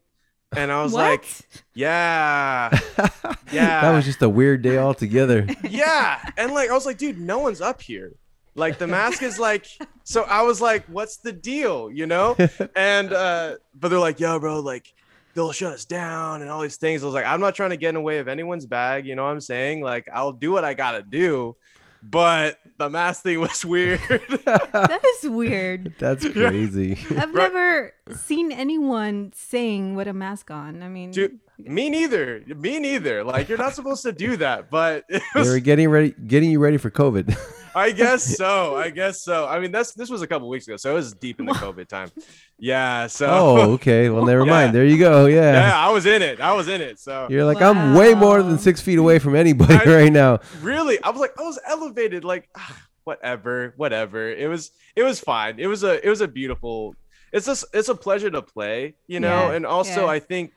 [0.55, 1.03] and I was what?
[1.03, 1.25] like,
[1.73, 2.69] yeah,
[3.51, 3.81] Yeah.
[3.81, 5.47] that was just a weird day altogether.
[5.69, 6.19] yeah.
[6.37, 8.13] And like i was like dude no one's up here.
[8.55, 9.65] Like the mask is like
[10.03, 12.35] so i was like what's the deal you know?
[12.75, 14.93] And uh but they're like yo bro like
[15.33, 17.03] they'll shut us down and all these things.
[17.03, 19.15] I was like i'm not trying to get in the way of anyone's bag you
[19.15, 19.81] know what i'm saying?
[19.81, 21.55] Like i'll do what i gotta do
[22.03, 23.99] but the mask thing was weird
[24.45, 25.93] that is weird.
[25.99, 26.93] That's crazy.
[27.11, 27.51] I've Right.
[27.53, 30.81] never seen anyone sing with a mask on.
[30.83, 35.05] I mean, Dude, me neither me neither like you're not supposed to do that but
[35.09, 37.37] it they were getting ready, getting you ready for COVID.
[37.75, 38.75] I guess so.
[38.75, 39.47] I guess so.
[39.47, 41.53] I mean, that's this was a couple weeks ago, so it was deep in the
[41.65, 42.09] COVID time.
[42.59, 43.07] Yeah.
[43.07, 43.27] So.
[43.29, 44.09] Oh, okay.
[44.09, 44.67] Well, never mind.
[44.67, 44.71] Yeah.
[44.71, 45.25] There you go.
[45.25, 45.53] Yeah.
[45.69, 46.39] Yeah, I was in it.
[46.41, 46.99] I was in it.
[46.99, 50.39] So You're like, I'm way more than six feet away from anybody I- right now.
[50.61, 52.23] really, I was like, I was elevated.
[52.23, 52.49] Like,
[53.03, 54.29] whatever, whatever.
[54.29, 55.59] It was, it was fine.
[55.59, 56.95] It was a, it was a beautiful.
[57.33, 59.49] It's just, it's a pleasure to play, you know.
[59.49, 60.11] Yeah, And also, yeah.
[60.11, 60.51] I think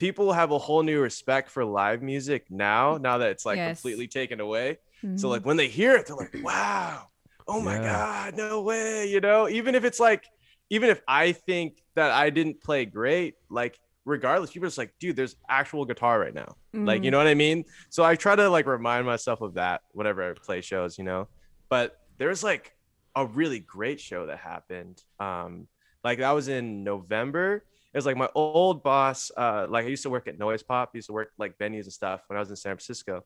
[0.00, 2.96] people have a whole new respect for live music now.
[2.98, 3.80] Now that it's like Yes.
[3.80, 4.78] completely taken away.
[5.14, 5.30] So Mhm.
[5.30, 7.08] like when they hear it, they're like, "Wow,
[7.48, 7.78] oh my Yeah.
[7.78, 10.24] god, no way!" You know, even if it's like,
[10.70, 14.94] even if I think that I didn't play great, like regardless, people are just like,
[15.00, 17.12] "Dude, there's actual guitar right now." Like, you Mhm.
[17.12, 17.64] know what I mean?
[17.90, 21.28] So I try to like remind myself of that whenever I play shows, you know.
[21.70, 22.72] But there's like
[23.16, 25.02] a really great show that happened.
[25.18, 25.68] Um,
[26.04, 27.64] like that was in November.
[27.92, 29.30] It was like my old boss.
[29.36, 30.90] Uh, like I used to work at Noise Pop.
[30.94, 33.24] Used to work like venues and stuff when I was in San Francisco,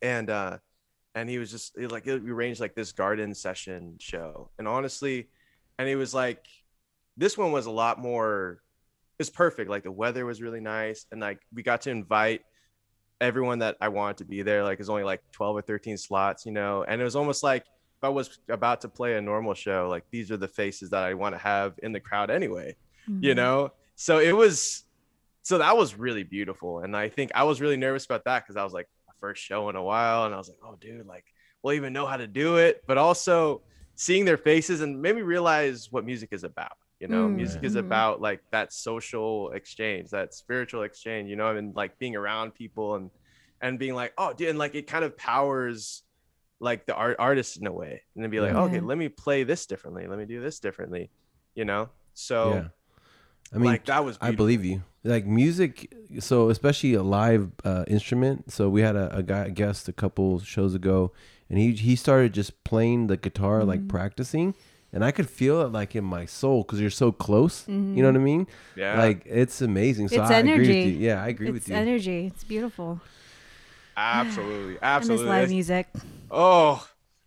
[0.00, 0.58] and uh,
[1.14, 4.50] and he was just he, like we arranged like this garden session show.
[4.58, 5.28] And honestly,
[5.78, 6.44] and he was like,
[7.16, 8.62] this one was a lot more.
[9.18, 9.70] It was perfect.
[9.70, 12.42] Like the weather was really nice, and like we got to invite
[13.20, 14.62] everyone that I wanted to be there.
[14.64, 17.62] Like it's only like twelve or thirteen slots, you know, and it was almost like
[17.62, 21.02] if I was about to play a normal show, like these are the faces that
[21.04, 22.76] I want to have in the crowd anyway
[23.20, 23.36] you Mhm.
[23.36, 24.84] know so it was
[25.42, 28.56] so that was really beautiful and i think i was really nervous about that because
[28.56, 28.88] i was like
[29.22, 31.24] first show in a while and i was like oh dude like
[31.62, 32.82] we'll even know how to do it.
[32.86, 33.62] But also
[33.94, 37.26] seeing their faces and made me realize what music is about you know?
[37.26, 37.80] Mm, music is mhm.
[37.80, 41.56] about like that social exchange that spiritual exchange you know?
[41.56, 43.10] And like being around people and
[43.60, 46.02] and being like oh dude and like it kind of powers
[46.60, 48.02] like the art artist in a way.
[48.14, 48.62] And then be like Yeah.
[48.62, 50.06] okay let me play this differently.
[50.06, 51.10] Let me do this differently
[51.54, 51.90] you know?
[52.14, 52.68] So yeah.
[53.54, 54.82] I mean, like that was I believe you.
[55.04, 58.52] Like music, so especially a live uh, instrument.
[58.52, 61.12] So we had a, a guy a guest a couple shows ago,
[61.50, 63.88] and he he started just playing the guitar, like Mhm.
[63.88, 64.54] practicing,
[64.92, 67.66] and I could feel it like in my soul because you're so close.
[67.68, 68.12] You know Mhm.
[68.14, 68.46] what I mean?
[68.76, 70.08] yeah Like it's amazing.
[70.08, 70.80] So It's I agree with energy.
[70.90, 70.98] you.
[71.08, 71.74] Yeah, I agree it's with you.
[71.74, 72.26] energy.
[72.26, 73.00] It's beautiful.
[73.96, 75.86] absolutely And this absolutely live That's- music.
[76.30, 76.86] oh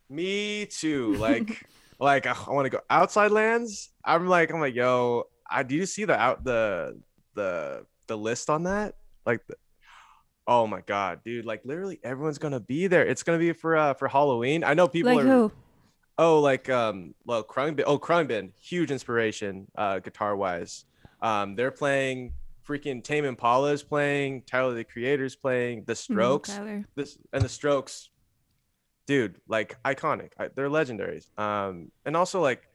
[0.10, 1.66] me too like
[2.00, 5.86] like i want to go outside lands i'm like i'm like yo i do you
[5.86, 7.00] see the out the
[7.36, 9.56] the the list on that like the,
[10.48, 13.94] oh my god dude like literally everyone's gonna be there it's gonna be for uh
[13.94, 15.52] for halloween i know people like are who?
[16.18, 17.84] Oh, like um, well, Khruangbin.
[17.86, 20.86] Oh, Khruangbin, huge inspiration, uh, guitar wise.
[21.22, 22.34] Um, they're playing
[22.68, 26.86] freaking Tame Impala is playing, Tyler the Creator's playing, The Mhm, Strokes, Tyler.
[26.96, 28.10] this and The Strokes,
[29.08, 30.32] dude, like iconic.
[30.40, 31.28] I, they're legendaries.
[31.38, 32.68] Um, and also like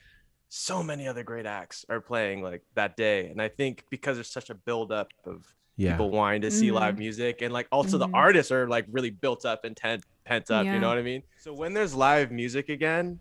[0.53, 4.31] so many other great acts are playing like that day, and I think because there's
[4.31, 5.45] such a buildup of
[5.77, 5.93] yeah.
[5.93, 6.99] people wanting to see live Mhm.
[6.99, 8.01] music and like also Mhm.
[8.01, 11.01] the artists are like really built up and tent, pent up you know what i
[11.01, 13.19] mean so when there's live music again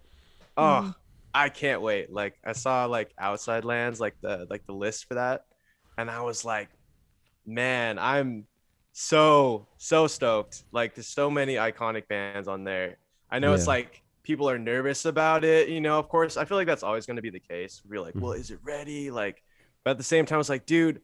[0.57, 0.95] oh Mhm.
[1.33, 5.15] i can't wait like i saw like outside lands like the like the list for
[5.15, 5.43] that
[5.97, 6.69] and i was like
[7.47, 8.47] man i'm
[8.93, 12.99] so so stoked like there's so many iconic bands on there
[13.31, 16.57] i know it's like people are nervous about it you know of course i feel
[16.57, 18.41] like that's always going to be the case we're like well Mhm.
[18.41, 19.43] is it ready like
[19.85, 21.01] but at the same time it's like dude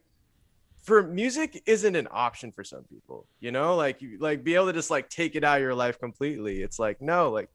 [0.82, 4.66] for music isn't an option for some people you know like you like be able
[4.66, 7.48] to just like take it out of your life completely it's like no like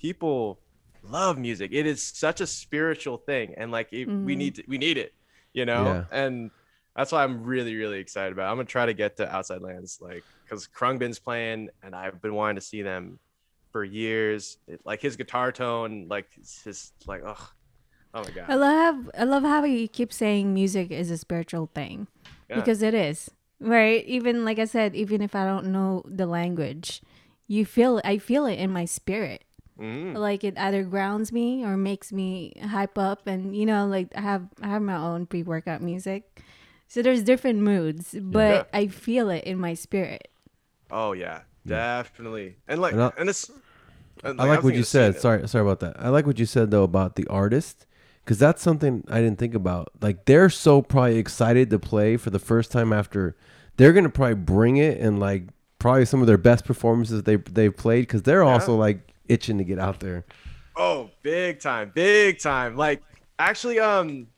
[0.00, 0.60] people
[1.02, 4.36] love music it is such a spiritual thing and like it, we Mhm.
[4.38, 5.12] need to, we need it
[5.52, 6.04] you know Yeah.
[6.10, 6.50] and
[6.96, 8.50] that's why i'm really really excited about it.
[8.50, 12.34] i'm gonna try to get to outside lands like because khruangbin's playing and i've been
[12.34, 13.18] wanting to see them
[13.72, 17.50] for years it, like his guitar tone like it's just like oh
[18.14, 18.46] oh my god.
[18.48, 22.06] I love I love how he keeps saying music is a spiritual thing
[22.48, 22.56] Yeah.
[22.56, 24.04] because it is right.
[24.06, 27.02] Even like I said, even if I don't know the language,
[27.46, 29.44] you feel I feel it in my spirit.
[29.78, 30.16] Mhm.
[30.16, 34.20] Like it either grounds me or makes me hype up, and you know, like I
[34.22, 36.42] have I have my own pre workout music,
[36.88, 40.28] so there's different moods, but I feel it in my spirit.
[40.90, 42.56] Oh yeah, definitely.
[42.66, 43.50] And like, And I- and it's.
[44.24, 45.18] and, I like what you said.
[45.20, 45.96] Sorry, sorry about that.
[46.02, 47.86] I like what you said though about the artist,
[48.24, 49.90] because that's something I didn't think about.
[50.00, 53.36] Like they're so probably excited to play for the first time after.
[53.76, 55.44] They're gonna probably bring it and like
[55.78, 58.50] probably some of their best performances they they've played because they're Yeah.
[58.52, 60.24] also like itching to get out there.
[60.76, 62.76] Oh, big time, big time.
[62.76, 63.02] Like,
[63.38, 64.28] actually, um,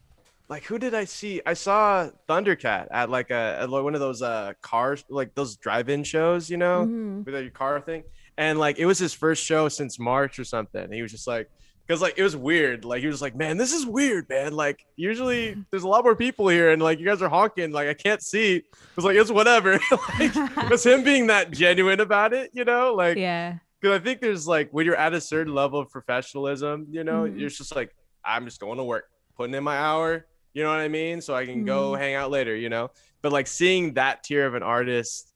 [0.51, 1.41] like who did I see?
[1.47, 5.57] I saw Thundercat at like a at like one of those uh cars, like those
[5.57, 7.25] drive-in shows, you know, Mhm.
[7.25, 8.03] with your car thing.
[8.37, 10.83] And like it was his first show since March or something.
[10.83, 11.49] And he was just like,
[11.87, 12.85] because like it was weird.
[12.85, 14.53] Like he was like, man, this is weird, man.
[14.53, 17.71] Like usually there's a lot more people here, and like you guys are honking.
[17.71, 18.57] Like I can't see.
[18.57, 18.65] It
[18.97, 19.73] was like it's whatever.
[20.19, 22.93] like it was him being that genuine about it, you know.
[22.95, 26.87] Like Yeah, because I think there's like when you're at a certain level of professionalism,
[26.91, 27.39] you know, Mhm.
[27.39, 29.05] you're just like, I'm just going to work,
[29.37, 31.21] putting in my hour, you know what I mean?
[31.21, 31.99] So I can go Mhm.
[31.99, 32.91] hang out later, you know.
[33.23, 35.33] But like seeing that tier of an artist,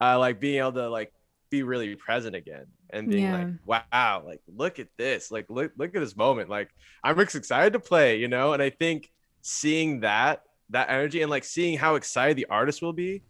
[0.00, 1.12] uh, like being able to like
[1.50, 3.48] be really present again and being like,
[3.92, 6.48] wow, like look at this, like look look at this moment.
[6.50, 6.70] Like
[7.04, 8.52] I'm ex- excited to play, you know.
[8.52, 9.10] And I think
[9.42, 13.22] seeing that that energy and like seeing how excited the artist will be,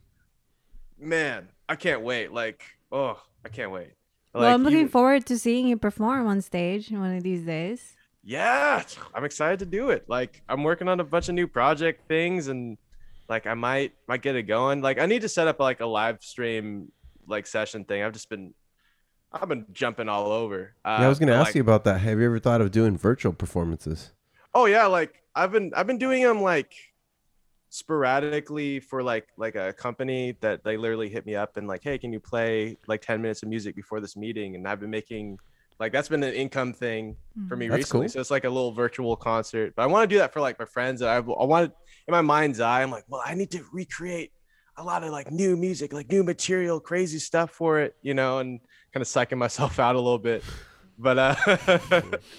[0.99, 2.33] man, I can't wait.
[2.33, 3.93] Like, oh, I can't wait.
[4.35, 7.96] well, I'm looking even- forward to seeing you perform on stage one of these days.
[8.29, 8.83] Yeah
[9.15, 10.05] i'm excited to do it.
[10.09, 12.77] Like i'm working on a bunch of new project things and
[13.29, 14.83] like i might might get it going.
[14.83, 16.91] Like i need to set up like a live stream
[17.29, 18.03] like session thing.
[18.03, 18.53] I've just been
[19.33, 20.75] i've been jumping all over.
[20.85, 22.01] Uh, yeah, I was going to ask like- you about that.
[22.01, 24.13] Have you ever thought of doing virtual performances?
[24.55, 26.73] oh yeah like i've been i've been doing them like
[27.69, 31.99] sporadically for like like a company that they literally hit me up and like hey
[31.99, 34.55] can you play like 10 minutes of music before this meeting?
[34.55, 35.39] And i've been making
[35.79, 37.17] like that's been an income thing
[37.49, 38.07] for me That's recently.
[38.07, 38.09] cool.
[38.11, 40.59] so it's like a little virtual concert but i want to do that for like
[40.59, 41.73] my friends i, I wanted
[42.09, 44.33] in my mind's eye i'm like well i need to recreate
[44.79, 48.39] a lot of like new music like new material crazy stuff for it you know
[48.39, 48.61] and
[48.93, 50.43] kind of psyching myself out a little bit.
[50.99, 51.35] But uh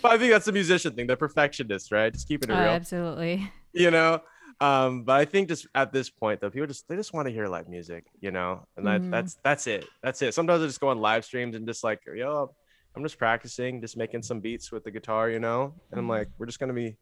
[0.02, 2.12] but i think that's the musician thing the perfectionist right?
[2.12, 2.71] Just keeping it Oh, real.
[2.71, 3.52] absolutely.
[3.73, 4.21] you know?
[4.60, 7.34] Um but i think just at this point though people just they just want to
[7.34, 8.65] hear live music you know?
[8.76, 9.12] And that Mhm.
[9.12, 9.86] that's that's it.
[10.02, 10.34] That's it.
[10.34, 12.56] Sometimes i just go on live streams and just like yo
[12.97, 16.10] i'm just practicing just making some beats with the guitar you know and i'm Mhm.
[16.10, 16.97] like we're just gonna be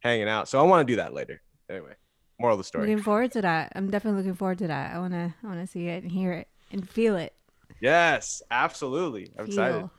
[0.00, 1.92] hanging out so i want to do that later anyway
[2.38, 3.72] moral of the story Looking forward to that.
[3.74, 4.94] I'm definitely looking forward to that.
[4.94, 7.34] I wanna I wanna see it and hear it and feel it.
[7.80, 9.90] yes absolutely i'm excited Feel.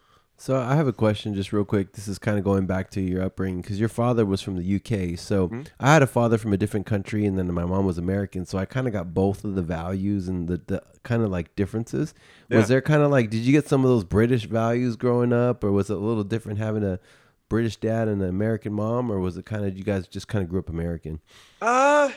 [0.42, 1.94] So I have a question, just real quick.
[1.94, 4.64] This is kind of going back to your upbringing because your father was from the
[4.64, 5.16] UK.
[5.16, 5.68] So Mhm.
[5.80, 8.48] I had a father from a different country, and then my mom was American.
[8.48, 11.56] So I kind of got both of the values and the, the kind of like
[11.56, 12.16] differences.
[12.50, 12.58] Yeah.
[12.58, 15.64] Was there kind of like, did you get some of those British values growing up,
[15.64, 17.00] or was it a little different having a
[17.48, 20.44] British dad and an American mom, or was it kind of you guys just kind
[20.44, 21.20] of grew up American?
[21.62, 22.10] Uh,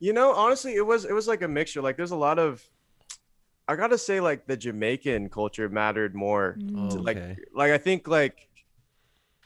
[0.00, 1.82] you know, honestly, it was it was like a mixture.
[1.82, 2.66] Like, there's a lot of,
[3.72, 6.56] I gotta say, like the Jamaican culture mattered more.
[6.58, 6.90] Mm.
[6.90, 7.36] to, like, Okay.
[7.54, 8.48] like I think like,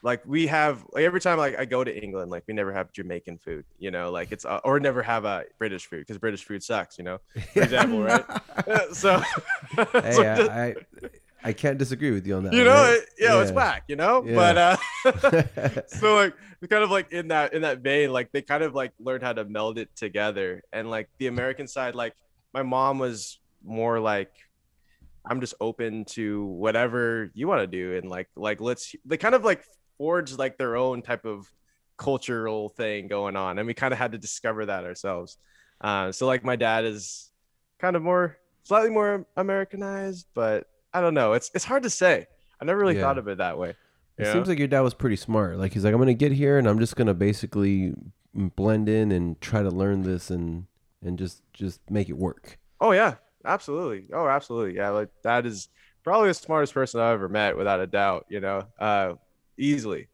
[0.02, 2.92] like we have like every time like I go to England, like we never have
[2.92, 3.64] Jamaican food.
[3.78, 6.98] You know, like it's uh, or never have a British food because British food sucks.
[6.98, 7.18] You know,
[7.54, 8.24] for example, right?
[8.68, 9.22] Uh, so,
[9.74, 10.74] so hey, just- I, I
[11.44, 12.52] I can't disagree with you on that.
[12.54, 12.94] you know, right?
[12.98, 13.56] it, yeah, it's Yeah.
[13.56, 13.84] whack.
[13.88, 14.34] You know, Yeah.
[14.34, 15.82] but uh.
[15.86, 18.74] so like it's kind of like in that in that vein like they kind of
[18.74, 22.14] like learned how to meld it together and like the american side like
[22.52, 24.30] my mom was more like
[25.28, 29.34] i'm just open to whatever you want to do and like like let's they kind
[29.34, 29.64] of like
[29.98, 31.50] forged like their own type of
[31.96, 35.38] cultural thing going on and we kind of had to discover that ourselves
[35.80, 37.30] uh, so like my dad is
[37.80, 42.26] kind of more slightly more americanized but i don't know it's it's hard to say
[42.60, 43.02] i never really Yeah.
[43.02, 43.70] thought of it that way
[44.18, 44.32] It Yeah.
[44.32, 45.58] seems like your dad was pretty smart.
[45.58, 47.92] Like he's like, I'm gonna get here and I'm just gonna basically
[48.34, 50.66] blend in and try to learn this and
[51.02, 52.58] and just just make it work.
[52.80, 53.16] Oh yeah,
[53.46, 54.08] absolutely.
[54.12, 54.76] Oh, absolutely.
[54.76, 55.68] Yeah, like that is
[56.04, 58.26] probably the smartest person I've ever met, without a doubt.
[58.30, 59.14] You know, uh,
[59.58, 60.08] easily.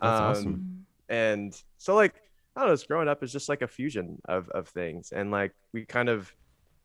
[0.00, 0.84] That's um, awesome.
[1.08, 2.14] And so, like,
[2.56, 5.30] I don't know, it's growing up is just like a fusion of of things, and
[5.30, 6.32] like we kind of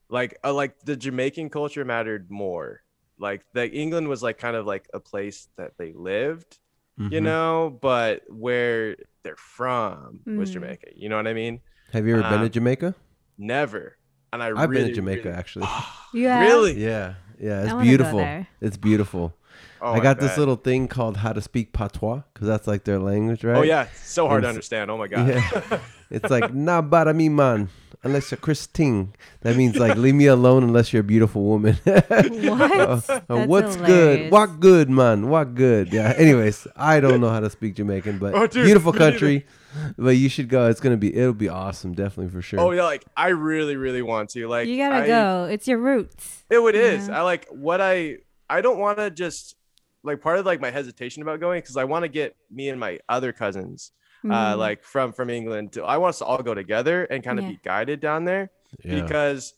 [0.10, 2.82] like uh, like the Jamaican culture mattered more.
[3.20, 6.60] Like the England was like kind of like a place that they lived,
[7.10, 7.24] you Mhm.
[7.24, 10.54] know, but where they're from was Mm.
[10.54, 10.88] Jamaica.
[10.96, 11.62] You know what I mean?
[11.94, 12.96] Have you ever been to um, Jamaica?
[13.38, 13.98] Never.
[14.34, 15.68] And I I've really, been to Jamaica really- actually.
[16.14, 16.42] You have?
[16.48, 16.74] Really?
[16.84, 18.18] Yeah, yeah, I it's wanna go beautiful.
[18.20, 18.48] there.
[18.62, 19.34] It's beautiful.
[19.84, 23.00] Oh, I got this little thing called how to speak patois because that's like their
[23.00, 23.58] language, right?
[23.58, 24.90] Oh yeah, it's so hard to understand.
[24.90, 25.28] Oh my god.
[25.28, 25.80] Yeah.
[26.14, 27.70] It's like na bara mi man
[28.04, 29.14] unless you're Christine.
[29.42, 31.80] That means like leave me alone unless you're a beautiful woman.
[31.86, 32.72] What?
[32.72, 33.88] Uh, uh, That's what's good?
[33.88, 34.32] hilarious.
[34.32, 35.30] What good, man?
[35.30, 35.92] What good?
[35.92, 36.14] Yeah.
[36.16, 39.12] Anyways, I don't know how to speak Jamaican, but Oh, dude, beautiful me neither.
[39.12, 39.46] country.
[39.98, 40.70] But you should go.
[40.70, 41.16] It's gonna be.
[41.16, 42.60] It'll be awesome, definitely for sure.
[42.60, 44.48] oh yeah, like I really, really want to.
[44.48, 45.48] Like you gotta I- go.
[45.52, 46.44] It's your roots.
[46.52, 47.10] It would is.
[47.10, 48.18] I like what I.
[48.50, 49.56] I don't want to just
[50.04, 52.80] like part of like my hesitation about going because I want to get me and
[52.80, 53.92] my other cousins,
[54.26, 54.58] uh, Mm.
[54.58, 55.74] like from from England.
[55.74, 57.52] To, I want us to all go together and kind of Yeah.
[57.52, 58.52] be guided down there
[58.84, 59.02] yeah.
[59.02, 59.54] because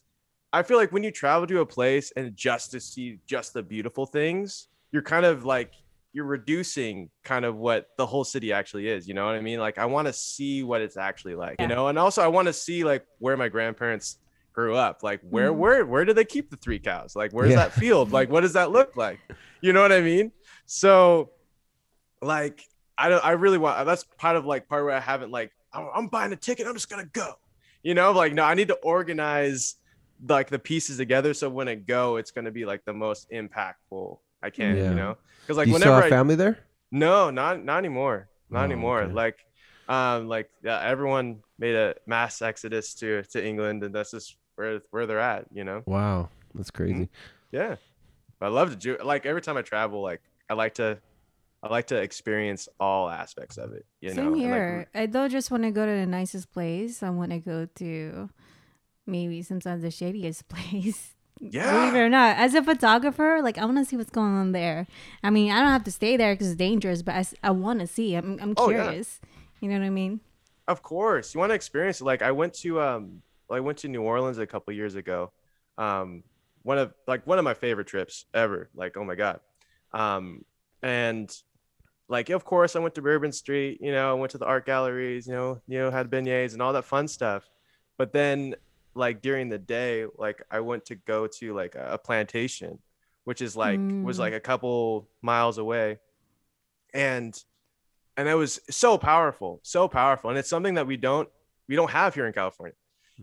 [0.53, 3.61] I feel like when you travel to a place and just to see just the
[3.63, 5.73] beautiful things, you're kind of like
[6.13, 9.05] you're reducing kind of what the whole city actually is.
[9.05, 9.59] You know what I mean?
[9.59, 11.59] Like I want to see what it's actually like.
[11.59, 14.19] You know, and also I want to see like where my grandparents
[14.55, 15.03] grew up.
[15.03, 15.57] Like where Mhm.
[15.57, 17.15] where where do they keep the three cows?
[17.15, 17.57] Like where's Yeah.
[17.57, 18.11] that field?
[18.11, 19.19] Like what does that look like?
[19.61, 20.31] You know what I mean?
[20.65, 21.31] So
[22.21, 22.63] like
[22.97, 25.89] I don't I really want that's part of like part where I haven't like I'm,
[25.93, 26.65] I'm buying a ticket.
[26.67, 27.33] I'm just gonna go.
[27.83, 29.75] You know, like no, I need to organize
[30.27, 34.17] like the pieces together so when I go, it's gonna be like the most impactful
[34.41, 34.89] I can't, Yeah.
[34.89, 36.59] you know, because like you still whenever have I family there?
[36.91, 39.01] no, not not anymore, not Oh, anymore.
[39.03, 39.13] okay.
[39.13, 39.37] Like,
[39.89, 44.81] um, like yeah, everyone made a mass exodus to to England, and that's just where
[44.91, 45.83] where they're at, you know.
[45.85, 47.09] Wow, that's crazy.
[47.51, 47.75] Yeah,
[48.41, 48.97] I love to do.
[49.03, 50.99] Like every time I travel, like I like to,
[51.63, 53.85] I like to experience all aspects of it.
[54.01, 54.87] You know, Same and, like, here.
[54.93, 57.01] I don't just want to go to the nicest place.
[57.03, 58.29] I want to go to
[59.05, 61.11] maybe sometimes the shadiest place.
[61.39, 61.69] Yeah.
[61.69, 64.53] Believe it or not, as a photographer, like I want to see what's going on
[64.53, 64.87] there.
[65.21, 67.81] I mean, I don't have to stay there because it's dangerous, but I, I want
[67.81, 68.15] to see.
[68.15, 68.83] I'm, I'm Oh, yeah.
[68.83, 69.19] curious.
[69.59, 70.21] You know what I mean?
[70.67, 72.05] Of course, you want to experience it.
[72.05, 73.21] Like I went to um,
[73.51, 75.31] I went to New Orleans a couple years ago.
[75.77, 76.23] Um,
[76.63, 78.69] one of like one of my favorite trips ever.
[78.75, 79.39] Like oh my god.
[79.93, 80.43] Um,
[80.81, 81.29] and
[82.07, 83.79] like of course I went to Bourbon Street.
[83.81, 85.27] You know, I went to the art galleries.
[85.27, 87.47] You know, you know had beignets and all that fun stuff.
[87.97, 88.55] But then
[88.95, 92.79] like during the day, like I went to go to like a, a plantation,
[93.25, 94.21] which is like was Mm.
[94.21, 95.99] like a couple miles away,
[96.93, 97.37] and
[98.17, 101.29] and it was so powerful, so powerful, and it's something that we don't
[101.67, 102.73] we don't have here in California.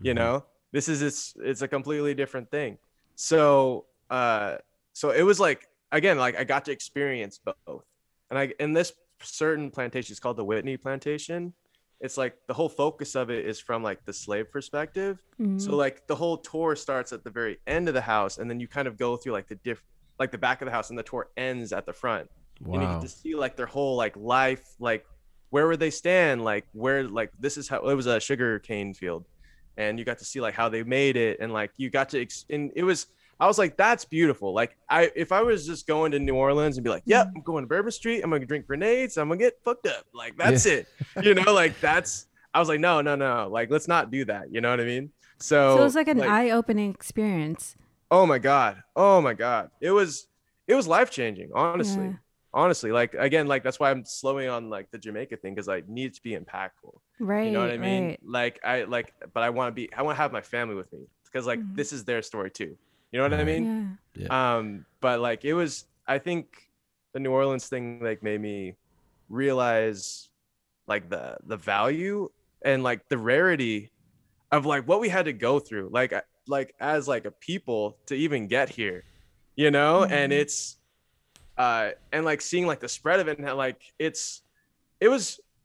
[0.01, 0.17] You Mhm.
[0.17, 2.79] know, this is it's it's a completely different thing.
[3.15, 4.59] So uh,
[4.93, 7.85] so it was like again, like I got to experience both,
[8.31, 11.55] and I in this certain plantation, it's called the Whitney Plantation.
[12.01, 15.23] It's like the whole focus of it is from like the slave perspective.
[15.41, 15.61] Mhm.
[15.61, 18.59] So like the whole tour starts at the very end of the house, and then
[18.61, 19.83] you kind of go through like the diff,
[20.19, 22.29] like the back of the house, and the tour ends at the front
[22.73, 25.05] and you get to see like their whole like life like
[25.51, 28.95] where would they stand like where like this is how it was a sugar cane
[28.95, 29.27] field
[29.77, 32.21] and you got to see like how they made it and like you got to
[32.21, 33.07] ex- and it was
[33.41, 34.53] i was like that's beautiful.
[34.55, 37.43] Like i if i was just going to new orleans and be like yep i'm
[37.43, 38.23] going to bourbon street.
[38.23, 39.17] I'm gonna drink grenades.
[39.17, 40.05] I'm gonna get fucked up.
[40.15, 40.87] Like that's it.
[41.23, 43.49] You know like that's i was like no no no.
[43.51, 44.53] Like let's not do that.
[44.53, 45.11] You know what i mean?
[45.39, 47.75] So so was like an eye-opening experience.
[48.11, 48.83] oh my god.
[48.95, 49.71] Oh my god.
[49.81, 50.29] It was
[50.69, 52.05] it was life changing honestly.
[52.05, 52.13] Yeah.
[52.55, 55.83] Honestly like again like that's why i'm slowing on like the jamaica thing because i
[55.89, 57.47] need to be impactful Right.
[57.47, 58.21] you know what i mean Right.
[58.25, 60.93] like i like but i want to be i want to have my family with
[60.93, 61.77] me because like Mhm.
[61.77, 62.77] this is their story too
[63.11, 63.69] you know what i mean
[64.15, 64.57] yeah.
[64.57, 66.47] um but like it was i think
[67.15, 68.77] the new orleans thing like made me
[69.29, 70.29] realize
[70.87, 72.29] like the the value
[72.65, 73.91] and like the rarity
[74.51, 76.13] of like what we had to go through like
[76.47, 79.05] like as like a people to even get here
[79.57, 80.41] you know and Mhm.
[80.41, 80.77] it's
[81.63, 81.85] uh
[82.15, 84.43] and like seeing like the spread of it and like it's
[85.05, 85.23] it was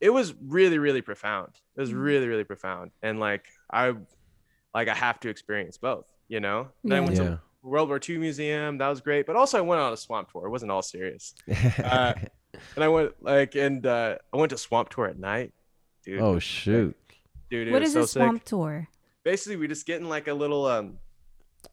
[0.08, 0.28] it was
[0.58, 2.04] really really profound it was Mhm.
[2.10, 3.46] really really profound and like
[3.82, 3.84] i
[4.78, 7.06] like i have to experience both you know then i Yeah.
[7.08, 7.30] went to
[7.64, 8.78] World War II museum.
[8.78, 9.26] That was great.
[9.26, 10.46] But also I went on a swamp tour.
[10.48, 11.24] It wasn't all serious.
[11.94, 12.14] uh,
[12.76, 15.52] And I went like and uh I went to swamp tour at night.
[16.06, 16.22] Dude.
[16.22, 16.96] oh shoot.
[17.50, 18.46] dude, it What was is so a swamp sick.
[18.46, 18.88] tour?
[19.26, 21.00] Basically we just get in like a little um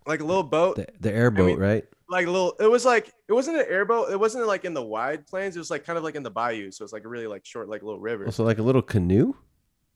[0.07, 0.77] like a little boat.
[0.77, 1.85] The, the airboat, mean- right?
[2.07, 4.83] Like a little it was like it wasn't an airboat, it wasn't like in the
[4.83, 6.71] wide plains, it was like kind of like in the bayou.
[6.71, 8.31] So it's like a really like short, like little river.
[8.31, 9.35] So like a little canoe.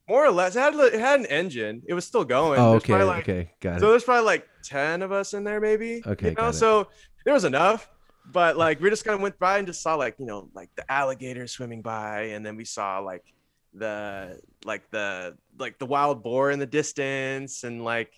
[0.08, 0.56] More or less.
[0.56, 1.82] It had it had an engine.
[1.86, 2.58] It was still going.
[2.58, 3.80] Oh, okay, like, okay, got it.
[3.80, 6.02] So there's probably like 10 of us in there, maybe.
[6.04, 6.88] Okay, You know, so
[7.26, 7.90] there was enough.
[8.32, 10.70] But like we just kind of went by and just saw like, you know, like
[10.76, 13.24] the alligators swimming by, and then we saw like
[13.74, 18.12] the like the like the wild boar in the distance, and like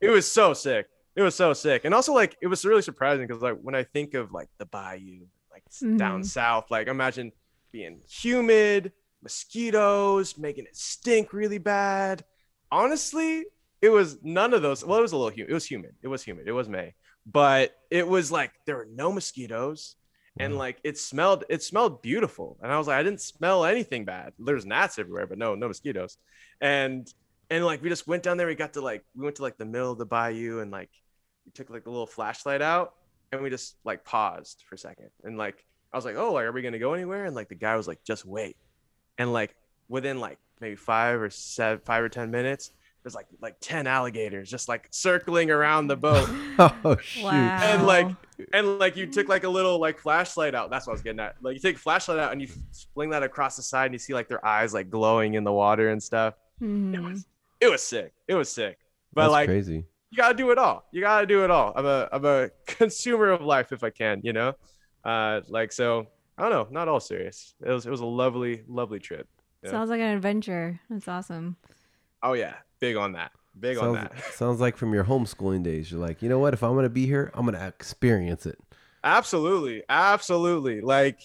[0.00, 0.88] it was so sick.
[1.16, 1.84] It was so sick.
[1.84, 4.66] And also like it was really surprising because like when I think of like the
[4.66, 6.22] bayou, like s- down mm-hmm.
[6.22, 7.32] south, like imagine
[7.72, 8.92] being humid,
[9.22, 12.22] mosquitoes, making it stink really bad.
[12.70, 13.44] Honestly,
[13.80, 14.84] it was none of those.
[14.84, 15.50] Well, it was a little humid.
[15.50, 15.94] It was humid.
[16.02, 16.48] It was humid.
[16.48, 16.94] It was May,
[17.24, 19.96] but it was like there were no mosquitoes,
[20.38, 20.58] and mm-hmm.
[20.58, 21.44] like it smelled.
[21.48, 24.32] It smelled beautiful, and I was like, I didn't smell anything bad.
[24.38, 26.18] There's gnats everywhere, but no, no mosquitoes,
[26.60, 27.06] and
[27.50, 28.46] and like we just went down there.
[28.46, 30.90] We got to like we went to like the middle of the bayou, and like
[31.46, 32.94] we took like a little flashlight out,
[33.32, 36.44] and we just like paused for a second, and like I was like, oh, like
[36.44, 37.24] are we gonna go anywhere?
[37.24, 38.56] And like the guy was like, just wait,
[39.18, 39.54] and like
[39.88, 42.72] within like maybe five or seven, five or ten minutes,
[43.02, 46.28] there's like like ten alligators just like circling around the boat,
[46.58, 47.22] oh shoot.
[47.24, 47.58] Wow.
[47.62, 48.08] and like
[48.52, 50.70] and like you took like a little like flashlight out.
[50.70, 51.36] That's what I was getting at.
[51.40, 52.48] Like you take a flashlight out and you
[52.94, 55.52] fling that across the side, and you see like their eyes like glowing in the
[55.52, 56.34] water and stuff.
[56.60, 57.10] It Mhm.
[57.10, 57.26] was
[57.60, 58.12] it was sick.
[58.28, 58.78] It was sick.
[59.14, 59.84] But That's like crazy.
[60.10, 60.84] You gotta do it all.
[60.92, 61.72] You gotta do it all.
[61.76, 64.54] I'm a I'm a consumer of life if I can, you know.
[65.04, 66.06] Uh, like so,
[66.38, 66.68] I don't know.
[66.70, 67.54] Not all serious.
[67.64, 69.28] It was it was a lovely lovely trip.
[69.62, 69.70] Yeah.
[69.70, 70.80] Sounds like an adventure.
[70.88, 71.56] That's awesome.
[72.22, 73.32] Oh yeah, big on that.
[73.58, 74.24] Big on Sounds, that.
[74.34, 75.90] sounds like from your homeschooling days.
[75.90, 76.54] You're like, you know what?
[76.54, 78.58] If I'm gonna be here, I'm gonna experience it.
[79.02, 80.80] Absolutely, absolutely.
[80.80, 81.20] Like,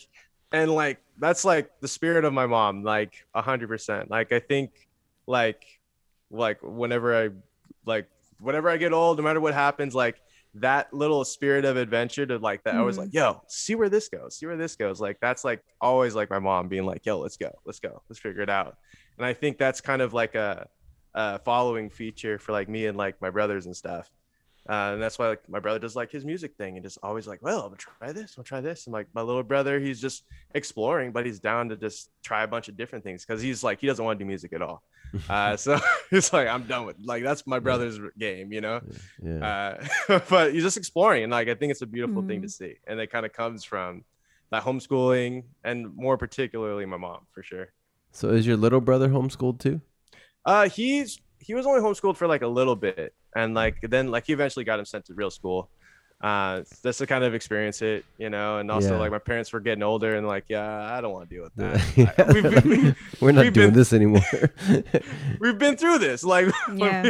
[0.51, 2.83] and like that's like the spirit of my mom.
[2.83, 4.09] Like a hundred percent.
[4.09, 4.87] Like I think,
[5.27, 5.65] like,
[6.29, 7.29] like whenever I,
[7.85, 8.07] like
[8.41, 10.21] whenever I get old, no matter what happens, like
[10.55, 12.75] that little spirit of adventure to like that.
[12.75, 14.99] I was like, yo, see where this goes, see where this goes.
[14.99, 18.19] Like that's like always like my mom being like, yo, let's go, let's go, let's
[18.19, 18.77] figure it out.
[19.17, 20.67] And I think that's kind of like a,
[21.13, 24.09] a following feature for like me and like my brothers and stuff.
[24.69, 27.27] Uh, and that's why like my brother does like his music thing and just always
[27.27, 28.85] like, well, I'm gonna try this, I'm gonna try this.
[28.85, 30.23] And like my little brother, he's just
[30.53, 33.79] exploring, but he's down to just try a bunch of different things because he's like
[33.79, 34.83] he doesn't want to do music at all.
[35.29, 35.79] Uh, so
[36.11, 38.81] it's like, I'm done with like that's my brother's game, you know.
[39.23, 39.77] Yeah.
[40.09, 42.51] Uh, but he's just exploring, and like I think it's a beautiful thing to Mhm.
[42.51, 44.03] see, and it kind of comes from
[44.51, 47.71] that homeschooling, and more particularly my mom for sure.
[48.11, 49.79] so is your little brother homeschooled too?
[50.45, 54.25] Uh, he's he was only homeschooled for like a little bit, and like then like
[54.27, 55.69] he eventually got him sent to real school.
[56.21, 58.99] Uh, just to kind of experience it, you know, and also Yeah.
[58.99, 61.55] like my parents were getting older, and like, yeah, I don't want to deal with
[61.55, 61.97] that.
[61.97, 62.13] Yeah.
[62.17, 64.21] I- we've, been, We're not we've doing been- this anymore.
[65.39, 67.09] we've been through this, like, Yeah.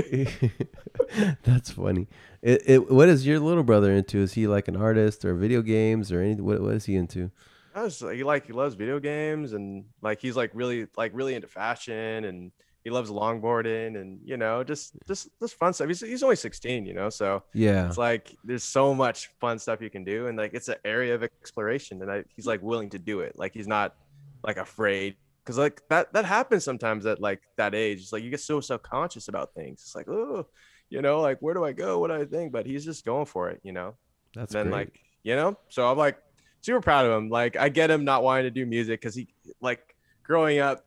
[1.43, 2.07] That's funny.
[2.41, 4.20] It, it, what is your little brother into?
[4.20, 6.45] Is he like an artist or video games or anything?
[6.45, 7.32] What, what is he into?
[7.76, 11.12] I was like, he like he loves video games and like he's like really like
[11.14, 12.51] really into fashion and
[12.84, 15.88] he loves longboarding and you know just just just fun stuff.
[15.88, 17.88] He's he's only 16, you know, so Yeah.
[17.88, 21.14] it's like there's so much fun stuff you can do and like it's an area
[21.16, 23.38] of exploration and I, he's like willing to do it.
[23.38, 23.96] Like he's not
[24.44, 28.00] like afraid because like that that happens sometimes at like that age.
[28.02, 29.82] It's like you get so self-conscious about things.
[29.82, 30.48] It's like oh,
[30.90, 32.00] you know, like where do I go?
[32.00, 32.52] What do I think?
[32.52, 33.96] But he's just going for it, you know
[34.36, 34.74] That's then great.
[34.76, 36.18] like you know so i'm like
[36.62, 39.28] super proud of him like i get him not wanting to do music because he
[39.62, 40.84] like growing up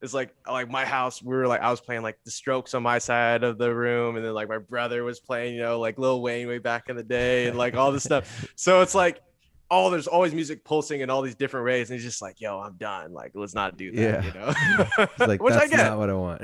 [0.00, 2.82] it's like like my house we were like i was playing like the strokes on
[2.82, 5.98] my side of the room and then like my brother was playing you know like
[5.98, 8.46] lil wayne way back in the day and like all this stuff.
[8.56, 9.20] So it's like
[9.70, 12.58] oh there's always music pulsing in all these different ways and he's just like yo
[12.60, 13.12] i'm done.
[13.12, 14.24] Like let's not do that Yeah.
[14.24, 14.54] you know?
[15.10, 15.82] It's like, which i that's get.
[15.84, 16.42] not what I want.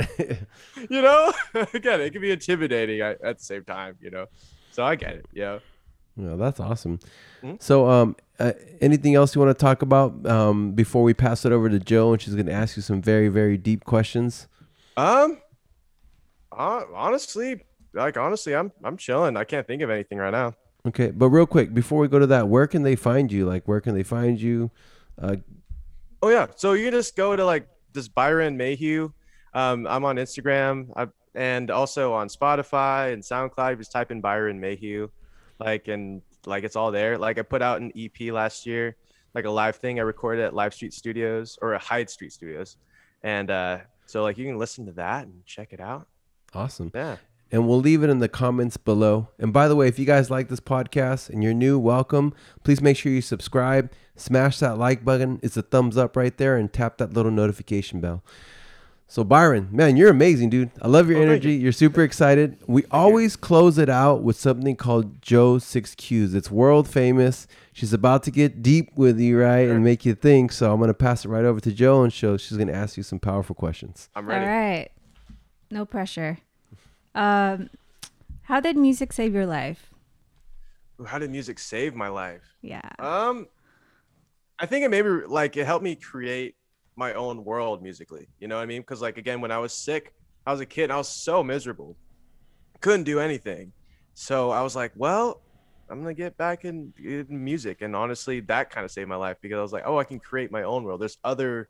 [0.91, 1.33] you know?
[1.73, 4.27] Again it can be intimidating at, at the same time you know?
[4.73, 5.61] So i get it yeah
[6.17, 7.01] No, that's awesome.
[7.43, 7.61] Mhm.
[7.61, 11.53] So, um, uh, anything else you want to talk about um, before we pass it
[11.53, 14.49] over to Joe, and she's going to ask you some very, very deep questions.
[14.97, 15.39] Um,
[16.53, 17.63] uh, honestly,
[17.93, 19.37] like honestly, I'm I'm chilling.
[19.37, 20.55] I can't think of anything right now.
[20.87, 23.47] Okay, but real quick before we go to that, where can they find you?
[23.47, 24.71] Like, where can they find you?
[25.21, 25.37] Uh,
[26.23, 29.11] Oh yeah, so you can just go to like this Byron Mayhew.
[29.53, 33.77] Um, I'm on Instagram I, and also on Spotify and SoundCloud.
[33.77, 35.11] Just type in Byron Mayhew,
[35.59, 37.19] like and like it's all there.
[37.19, 38.97] Like I put out an EP last year,
[39.35, 42.77] like a live thing I recorded at Live Street Studios or at Hyde Street Studios,
[43.23, 46.07] and uh, so like you can listen to that and check it out.
[46.55, 46.91] awesome.
[46.95, 47.17] Yeah.
[47.51, 49.29] and we'll leave it in the comments below.
[49.39, 52.35] And by the way, if you guys like this podcast and you're new, welcome.
[52.65, 55.39] Please make sure you subscribe, smash that like button.
[55.43, 58.23] It's a thumbs up right there, and tap that little notification bell.
[59.07, 60.71] So Byron, man, you're amazing, dude.
[60.83, 61.53] I love your Oh, energy.
[61.53, 61.59] you.
[61.61, 62.59] You're super excited.
[62.67, 66.35] We always close it out with something called Joe Six Qs.
[66.35, 67.47] It's world famous.
[67.73, 69.75] She's about to get deep with you, right, Sure.
[69.75, 70.51] and make you think.
[70.53, 73.03] So I'm gonna pass it right over to Joe, and show she's gonna ask you
[73.03, 74.09] some powerful questions.
[74.17, 74.45] I'm ready.
[74.45, 74.91] All right.
[75.71, 76.39] No pressure.
[77.15, 77.71] Um,
[78.43, 79.91] how did music save your life?
[81.01, 82.57] Ooh, How did music save my life?
[82.63, 82.89] Yeah.
[82.99, 83.47] Um,
[84.59, 86.55] I think it maybe like it helped me create
[86.97, 88.29] my own world musically.
[88.39, 88.83] You know what I mean?
[88.83, 90.15] Because like again, when I was sick,
[90.47, 91.97] I was a kid and I was so miserable,
[92.81, 93.73] couldn't do anything.
[94.15, 95.43] So I was like, well,
[95.91, 99.37] I'm gonna get back in, in music, and honestly, that kind of saved my life
[99.41, 101.01] because I was like, oh, I can create my own world.
[101.01, 101.69] There's other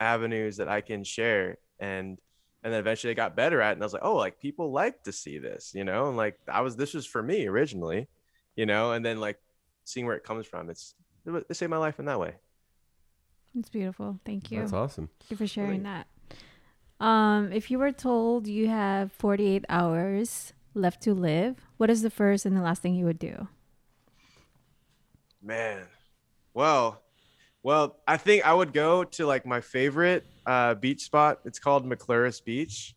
[0.00, 2.18] avenues that I can share, and
[2.64, 4.72] and then eventually I got better at, it, and I was like, oh, like people
[4.72, 8.08] like to see this, you know, and like I was this was for me originally,
[8.56, 9.38] you know, and then like
[9.84, 10.94] seeing where it comes from, it's
[11.26, 12.34] it, it saved my life in that way.
[13.58, 14.18] It's beautiful.
[14.24, 14.60] Thank you.
[14.60, 15.08] That's awesome.
[15.20, 16.06] Thank you for sharing that.
[17.00, 22.10] Um, if you were told you have 48 hours left to live, what is the
[22.10, 23.48] first and the last thing you would do?
[25.42, 25.82] Man,
[26.54, 27.02] well,
[27.62, 31.40] well, I think I would go to like my favorite uh, beach spot.
[31.44, 32.94] It's called McClures Beach.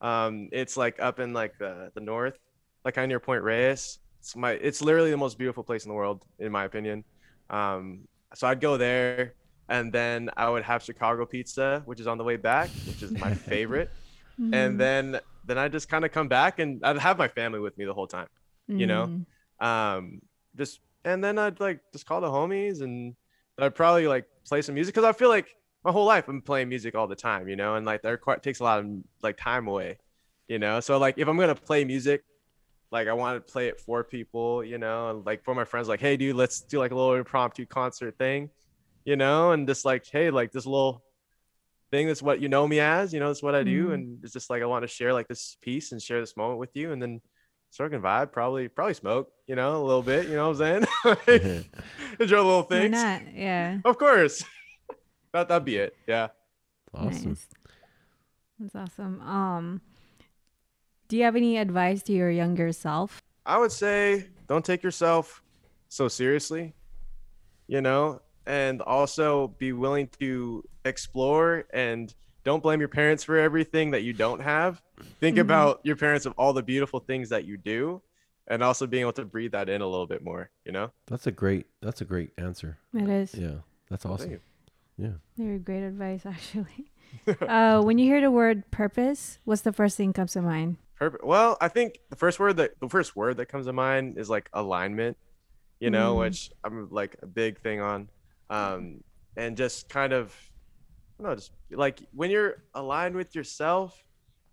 [0.00, 2.38] Um, it's like up in like the the north,
[2.84, 3.98] like kind of near Point Reyes.
[4.20, 7.04] It's my, it's literally the most beautiful place in the world, in my opinion.
[7.50, 9.34] Um, so I'd go there,
[9.68, 13.12] and then I would have Chicago pizza, which is on the way back, which is
[13.12, 13.90] my favorite.
[14.40, 14.54] Mm-hmm.
[14.54, 17.76] And then then I just kind of come back, and I'd have my family with
[17.78, 18.28] me the whole time.
[18.68, 19.06] you know?
[19.60, 19.64] Mm.
[19.66, 20.20] um
[20.56, 23.14] just and then i'd like just call the homies and
[23.58, 26.68] i'd probably like play some music because i feel like my whole life i'm playing
[26.68, 28.86] music all the time you know and like that takes a lot of
[29.22, 29.96] like time away
[30.48, 32.24] you know so like if i'm gonna play music
[32.90, 35.88] like i want to play it for people you know and like for my friends
[35.88, 38.50] like hey dude let's do like a little impromptu concert thing
[39.08, 41.02] you know and just like hey like this little
[41.90, 43.94] thing that's what you know me as you know that's what i do Mhm.
[43.94, 46.58] and it's just like i want to share like this piece and share this moment
[46.58, 47.20] with you and then
[47.70, 50.86] smoking vibe, probably probably smoke, you know, a little bit, you know what I'm
[51.26, 51.64] saying?
[52.20, 52.92] Enjoy little Why things.
[52.92, 53.20] not?
[53.34, 53.78] Yeah.
[53.84, 54.42] Of course.
[55.34, 55.94] that that'd be it.
[56.06, 56.28] Yeah.
[56.94, 57.28] Awesome.
[57.36, 57.46] Nice.
[58.58, 59.20] That's awesome.
[59.20, 59.80] Um,
[61.08, 63.20] do you have any advice to your younger self?
[63.44, 65.42] I would say don't take yourself
[65.90, 66.72] so seriously,
[67.66, 73.90] you know, and also be willing to explore and don't blame your parents for everything
[73.90, 74.82] that you don't have.
[75.20, 75.42] Think Mhm.
[75.42, 78.00] about your parents of all the beautiful things that you do
[78.46, 80.90] and also being able to breathe that in a little bit more, you know?
[81.06, 81.66] That's a great.
[81.82, 82.78] That's a great answer.
[82.94, 83.56] It is Yeah,
[83.90, 84.30] that's Thank awesome.
[84.32, 84.40] you.
[84.96, 85.12] Yeah.
[85.36, 86.90] very great advice, actually.
[87.42, 90.78] uh, when you hear the word purpose, what's the first thing comes to mind?
[90.96, 91.22] Perfect.
[91.24, 94.28] Well, I think the first word that the first word that comes to mind is
[94.30, 95.16] like alignment,
[95.80, 96.18] you know, Mm.
[96.20, 98.08] which I'm like a big thing on,
[98.50, 99.02] um,
[99.36, 100.34] and just kind of,
[101.18, 104.04] I don't know, just like when you're aligned with yourself,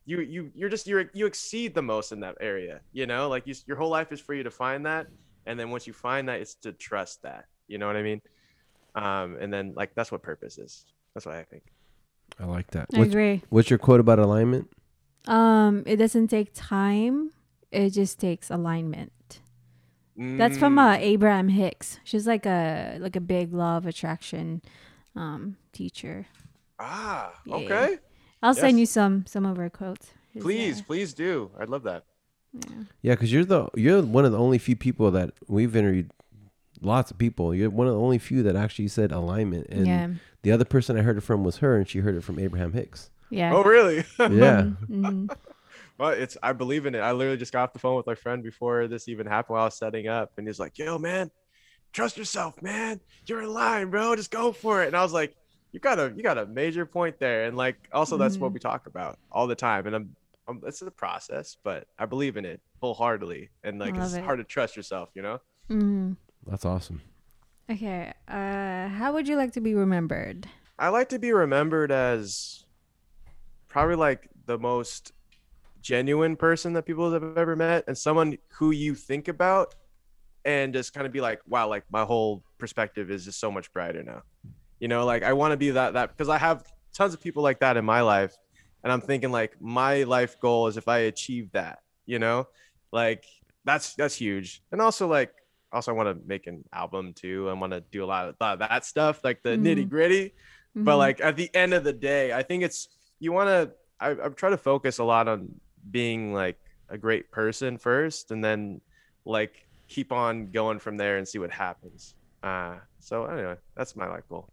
[0.06, 3.48] you you you're just you're you exceed the most in that area, you know, like
[3.48, 5.08] you, your whole life is for you to find that,
[5.46, 8.22] and then once you find that, it's to trust that, you know what I mean,
[8.94, 10.86] um, and then like that's what purpose is.
[11.14, 11.64] That's what I think.
[12.40, 12.88] I like that.
[12.94, 13.42] I What's, agree.
[13.50, 14.70] what's your quote about alignment?
[15.28, 17.32] Um, it doesn't take time;
[17.72, 19.12] it just takes alignment.
[20.18, 22.00] That's from uh, Abraham Hicks.
[22.04, 24.62] She's like a like a big law of attraction
[25.16, 26.26] um, teacher.
[26.80, 27.56] ah Yeah.
[27.56, 27.98] okay.
[28.42, 30.12] I'll send you some some of her quotes.
[30.40, 31.52] Please, uh, please do.
[31.60, 32.04] I'd love that.
[32.54, 32.84] yeah.
[33.02, 36.12] Yeah, because you're the you're one of the only few people that we've interviewed.
[36.82, 37.56] Lots of people.
[37.56, 40.10] You're one of the only few that actually said alignment, and yeah,
[40.44, 42.74] the other person I heard it from was her, and she heard it from Abraham
[42.74, 43.10] Hicks.
[43.30, 43.54] yeah.
[43.56, 44.04] Oh, really?
[44.20, 45.30] Yeah, Mhm.
[45.98, 47.00] Well, it's I believe in it.
[47.00, 49.64] I literally just got off the phone with my friend before this even happened while
[49.64, 51.32] I was setting up, and he's like, "Yo, man,
[51.94, 53.00] trust yourself, man.
[53.28, 54.16] You're in line, bro.
[54.16, 55.34] Just go for it." And I was like,
[55.72, 58.54] "You got a you got a major point there." And like, also that's what Mhm.
[58.56, 59.88] we talk about all the time.
[59.88, 60.16] And I'm,
[60.48, 63.50] I'm it's a process, but I believe in it wholeheartedly.
[63.64, 64.24] And like, Love it's it.
[64.24, 65.40] hard to trust yourself, you know.
[65.70, 66.18] Mhm.
[66.46, 67.02] that's awesome.
[67.72, 68.14] Okay.
[68.28, 70.48] Uh, how would you like to be remembered?
[70.78, 72.66] I like to be remembered as
[73.70, 75.12] probably like the most
[75.86, 79.76] genuine person that people have ever met and someone who you think about
[80.44, 83.72] and just kind of be like, wow, like my whole perspective is just so much
[83.72, 84.24] brighter now.
[84.80, 87.44] You know, like I want to be that that because I have tons of people
[87.44, 88.36] like that in my life.
[88.84, 92.48] And I'm thinking like my life goal is if I achieve that, you know,
[92.92, 93.24] like
[93.64, 94.64] that's that's huge.
[94.72, 95.34] And also like
[95.72, 97.48] also I want to make an album too.
[97.48, 99.66] I want to do a lot of, lot of that stuff, like the Mhm.
[99.66, 100.34] nitty gritty
[100.78, 100.98] but Mhm.
[100.98, 104.28] like at the end of the day i think it's you want to I, I
[104.28, 105.56] try to focus a lot on
[105.92, 106.58] being like
[106.90, 108.82] a great person first and then
[109.26, 114.08] like keep on going from there and see what happens uh so anyway that's my
[114.08, 114.50] life goal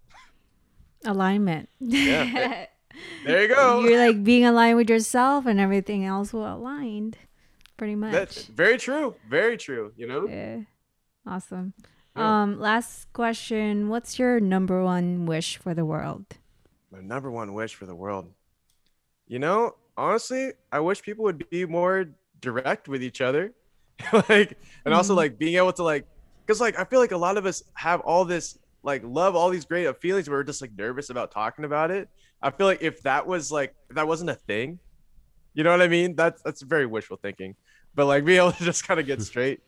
[1.04, 1.68] alignment.
[1.80, 2.66] Yeah.
[3.24, 7.18] there you go You're like being aligned with yourself, and everything else will aligned.
[7.76, 8.12] Pretty much.
[8.12, 10.60] that's very true very true you know Yeah.
[11.26, 11.74] Awesome.
[12.16, 12.42] Yeah.
[12.42, 13.88] Um, last question.
[13.88, 16.26] What's your number one wish for the world?
[16.90, 18.30] my number one wish for the world
[19.26, 20.42] you know honestly
[20.76, 21.96] i wish people would be more
[22.40, 23.44] direct with each other.
[24.28, 24.50] Like
[24.84, 25.22] and also Mhm.
[25.22, 26.04] like being able to like
[26.44, 28.46] because like i feel like a lot of us have all this
[28.90, 32.08] like love all these great feelings but we're just like nervous about talking about it.
[32.46, 34.68] I feel like if that was like if that wasn't a thing
[35.54, 36.16] you know what i mean?
[36.16, 37.54] That's that's very wishful thinking.
[37.94, 39.60] But like being able to just kind of get straight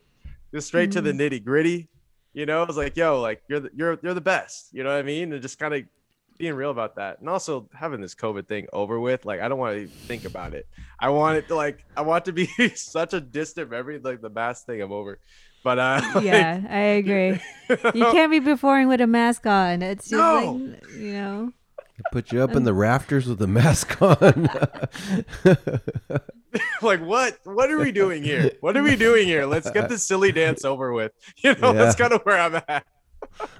[0.52, 1.80] just straight to the nitty gritty
[2.32, 2.64] you know?
[2.64, 5.32] It's like yo like you're the, you're you're the best you know what i mean?
[5.32, 5.80] And just kind of
[6.38, 9.58] being real about that and also having this covid thing over with like i don't
[9.58, 10.66] want to think about it
[10.98, 14.20] i want it to like i want it to be such a distant memory like
[14.20, 15.18] the mask thing i'm over
[15.62, 17.40] but uh like, Yeah, I agree.
[17.94, 19.80] You can't be performing with a mask on.
[19.80, 20.52] It's just No.
[20.60, 21.52] like you know.
[22.12, 24.48] Put you up in the rafters with a mask on.
[26.82, 30.04] like what what are we doing here what are we doing here let's get this
[30.04, 32.84] silly dance over with you know that's kind of where i'm at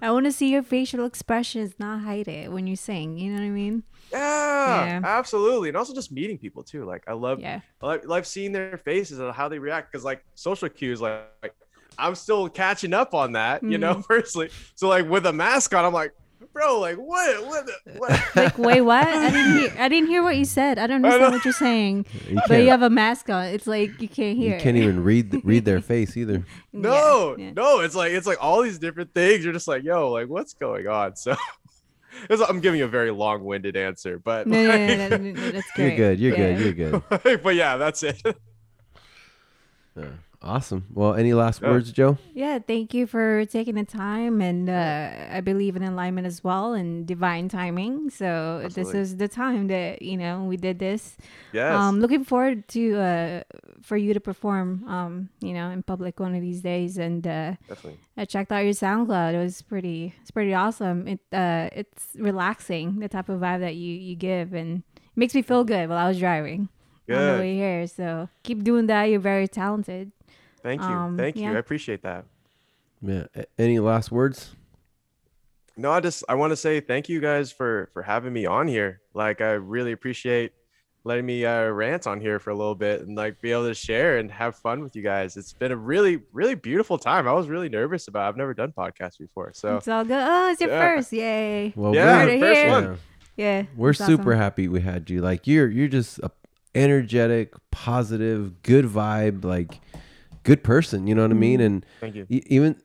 [0.03, 3.19] I want to see your facial expressions, not hide it when you sing.
[3.19, 3.83] You know what I mean?
[4.13, 5.01] yeah, Yeah.
[5.03, 7.61] absolutely and also just meeting people too like i love Yeah.
[7.83, 11.25] I love, like seeing their faces and how they react because like social cues like,
[11.43, 11.55] like
[11.99, 14.07] i'm still catching up on that you know mm.
[14.09, 16.13] personally so like with a mask on i'm like
[16.55, 19.07] bro like what what what Like, wait, what?
[19.07, 19.73] I didn't hear.
[19.79, 20.79] I didn't hear what you said.
[20.79, 21.37] I don't understand know.
[21.37, 22.07] what you're saying.
[22.29, 23.45] you But you have a mask on.
[23.47, 24.55] It's like you can't hear.
[24.55, 26.45] you can't even read read their face either.
[26.73, 27.53] no Yeah, yeah.
[27.55, 30.55] no it's like it's like all these different things you're just like yo like what's
[30.55, 31.35] going on so
[32.49, 35.97] i'm giving a very long-winded answer but No, no, no, no, no, no, that's You're
[35.97, 36.21] good.
[36.21, 36.53] You're Yeah.
[36.57, 36.77] good.
[36.79, 36.91] You're
[37.21, 37.43] good.
[37.43, 38.23] but yeah that's it
[39.97, 40.05] Yeah.
[40.45, 40.85] Awesome.
[40.93, 41.71] Well, any last Yeah.
[41.71, 42.19] words, Joe?
[42.35, 46.75] Yeah, thank you for taking the time, and uh, I believe in alignment as well
[46.75, 48.11] and divine timing.
[48.11, 51.17] So this is the time that you know we did this.
[51.53, 51.73] Yes.
[51.75, 53.43] Um, looking forward to uh,
[53.81, 56.99] for you to perform, um, you know, in public one of these days.
[56.99, 58.01] And uh, definitely.
[58.19, 59.33] I checked out your SoundCloud.
[59.35, 61.09] It was pretty, it's pretty awesome.
[61.09, 65.35] It uh, it's relaxing, the type of vibe that you you give, and it makes
[65.35, 66.69] me feel good while I was driving
[67.09, 67.41] on the Good.
[67.41, 67.87] way here.
[67.87, 69.05] So keep doing that.
[69.05, 70.13] You're very talented.
[70.65, 70.89] Thank you.
[70.89, 71.43] um, Thank you.
[71.45, 71.53] yeah.
[71.53, 72.25] I appreciate that.
[73.01, 73.27] Yeah.
[73.59, 74.57] Any last words?
[75.77, 78.67] No, I just I want to say thank you guys for for having me on
[78.67, 79.01] here.
[79.13, 80.53] Like I really appreciate
[81.07, 83.75] letting me uh, rant on here for a little bit and like be able to
[83.75, 85.37] share and have fun with you guys.
[85.37, 87.29] It's been a really really beautiful time.
[87.29, 88.25] I was really nervous about.
[88.25, 88.29] it.
[88.31, 90.17] I've never done podcasts before, so It's all good.
[90.27, 90.81] Oh, it's your Yeah.
[90.97, 91.13] first.
[91.13, 91.73] Yay.
[91.77, 92.71] Well, Yeah, we're, first here.
[92.71, 92.99] one.
[93.37, 93.63] Yeah.
[93.77, 94.39] we're super awesome.
[94.41, 95.21] happy we had you.
[95.21, 96.31] Like you're you're just a
[96.77, 99.81] energetic, positive, good vibe, like
[100.45, 101.07] good person.
[101.09, 101.61] You know what I mean?
[101.61, 102.27] And thank you.
[102.29, 102.77] Even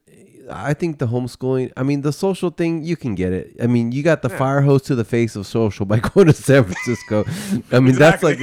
[0.51, 3.55] I think the homeschooling, I mean, the social thing, you can get it.
[3.61, 4.37] I mean, you got the Yeah.
[4.39, 7.23] fire hose to the face of social by going to San Francisco.
[7.71, 8.39] I mean, that's like,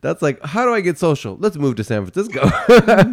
[0.00, 1.36] that's like, how do I get social?
[1.38, 2.40] Let's move to San Francisco.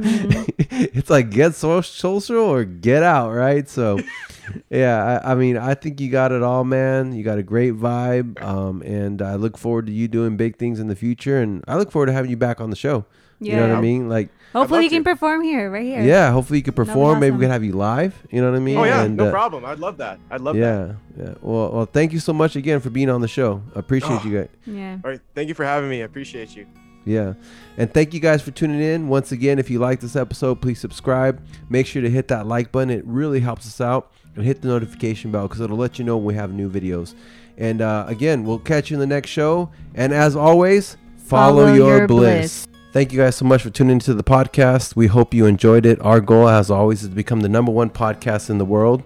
[0.70, 3.68] it's like get so- social or get out, right?
[3.68, 4.00] So,
[4.70, 7.14] yeah, I, I mean, I think you got it all, man.
[7.14, 10.80] You got a great vibe, um, and I look forward to you doing big things
[10.80, 13.06] in the future, and I look forward to having you back on the show.
[13.40, 14.10] You know what I mean?
[14.10, 15.10] Like, Hopefully love you can to.
[15.10, 16.02] perform here, right here.
[16.02, 17.20] yeah, hopefully you can That'd be perform.
[17.20, 18.16] Maybe we can have you live.
[18.32, 18.78] You know what I mean?
[18.78, 19.66] Oh yeah, And, no uh, problem.
[19.66, 20.20] I'd love that.
[20.32, 20.96] I'd love that.
[21.18, 21.34] Yeah, yeah.
[21.42, 23.62] Well, well, thank you so much again for being on the show.
[23.76, 24.28] I appreciate Oh.
[24.28, 24.50] you guys.
[24.66, 24.98] Yeah.
[25.04, 26.02] All right, thank you for having me.
[26.02, 26.66] I appreciate you.
[27.06, 27.34] Yeah.
[27.78, 29.08] And thank you guys for tuning in.
[29.08, 31.42] Once again, if you like this episode, please subscribe.
[31.70, 32.90] Make sure to hit that like button.
[32.90, 34.12] It really helps us out.
[34.36, 37.16] And hit the notification bell because it'll let you know when we have new videos.
[37.58, 39.72] And uh, again, we'll catch you in the next show.
[39.96, 42.66] And as always, follow, Follow your, your bliss.
[42.68, 42.77] bliss.
[42.98, 44.96] Thank you guys so much for tuning into the podcast.
[44.96, 46.02] We hope you enjoyed it.
[46.02, 49.04] Our goal, as always, is to become the number one podcast in the world.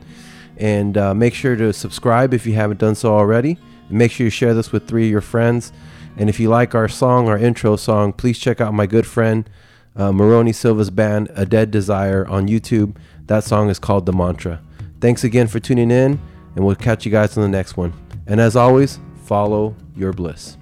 [0.55, 3.57] And uh, make sure to subscribe if you haven't done so already.
[3.89, 5.73] And make sure you share this with three of your friends.
[6.15, 9.49] And if you like our song, our intro song, please check out my good friend
[9.97, 12.95] uh, Maroni Silva's band, A Dead Desire, on YouTube.
[13.25, 14.61] That song is called The Mantra.
[15.01, 16.17] Thanks again for tuning in,
[16.55, 17.91] and we'll catch you guys on the next one.
[18.25, 20.55] And as always, follow your bliss.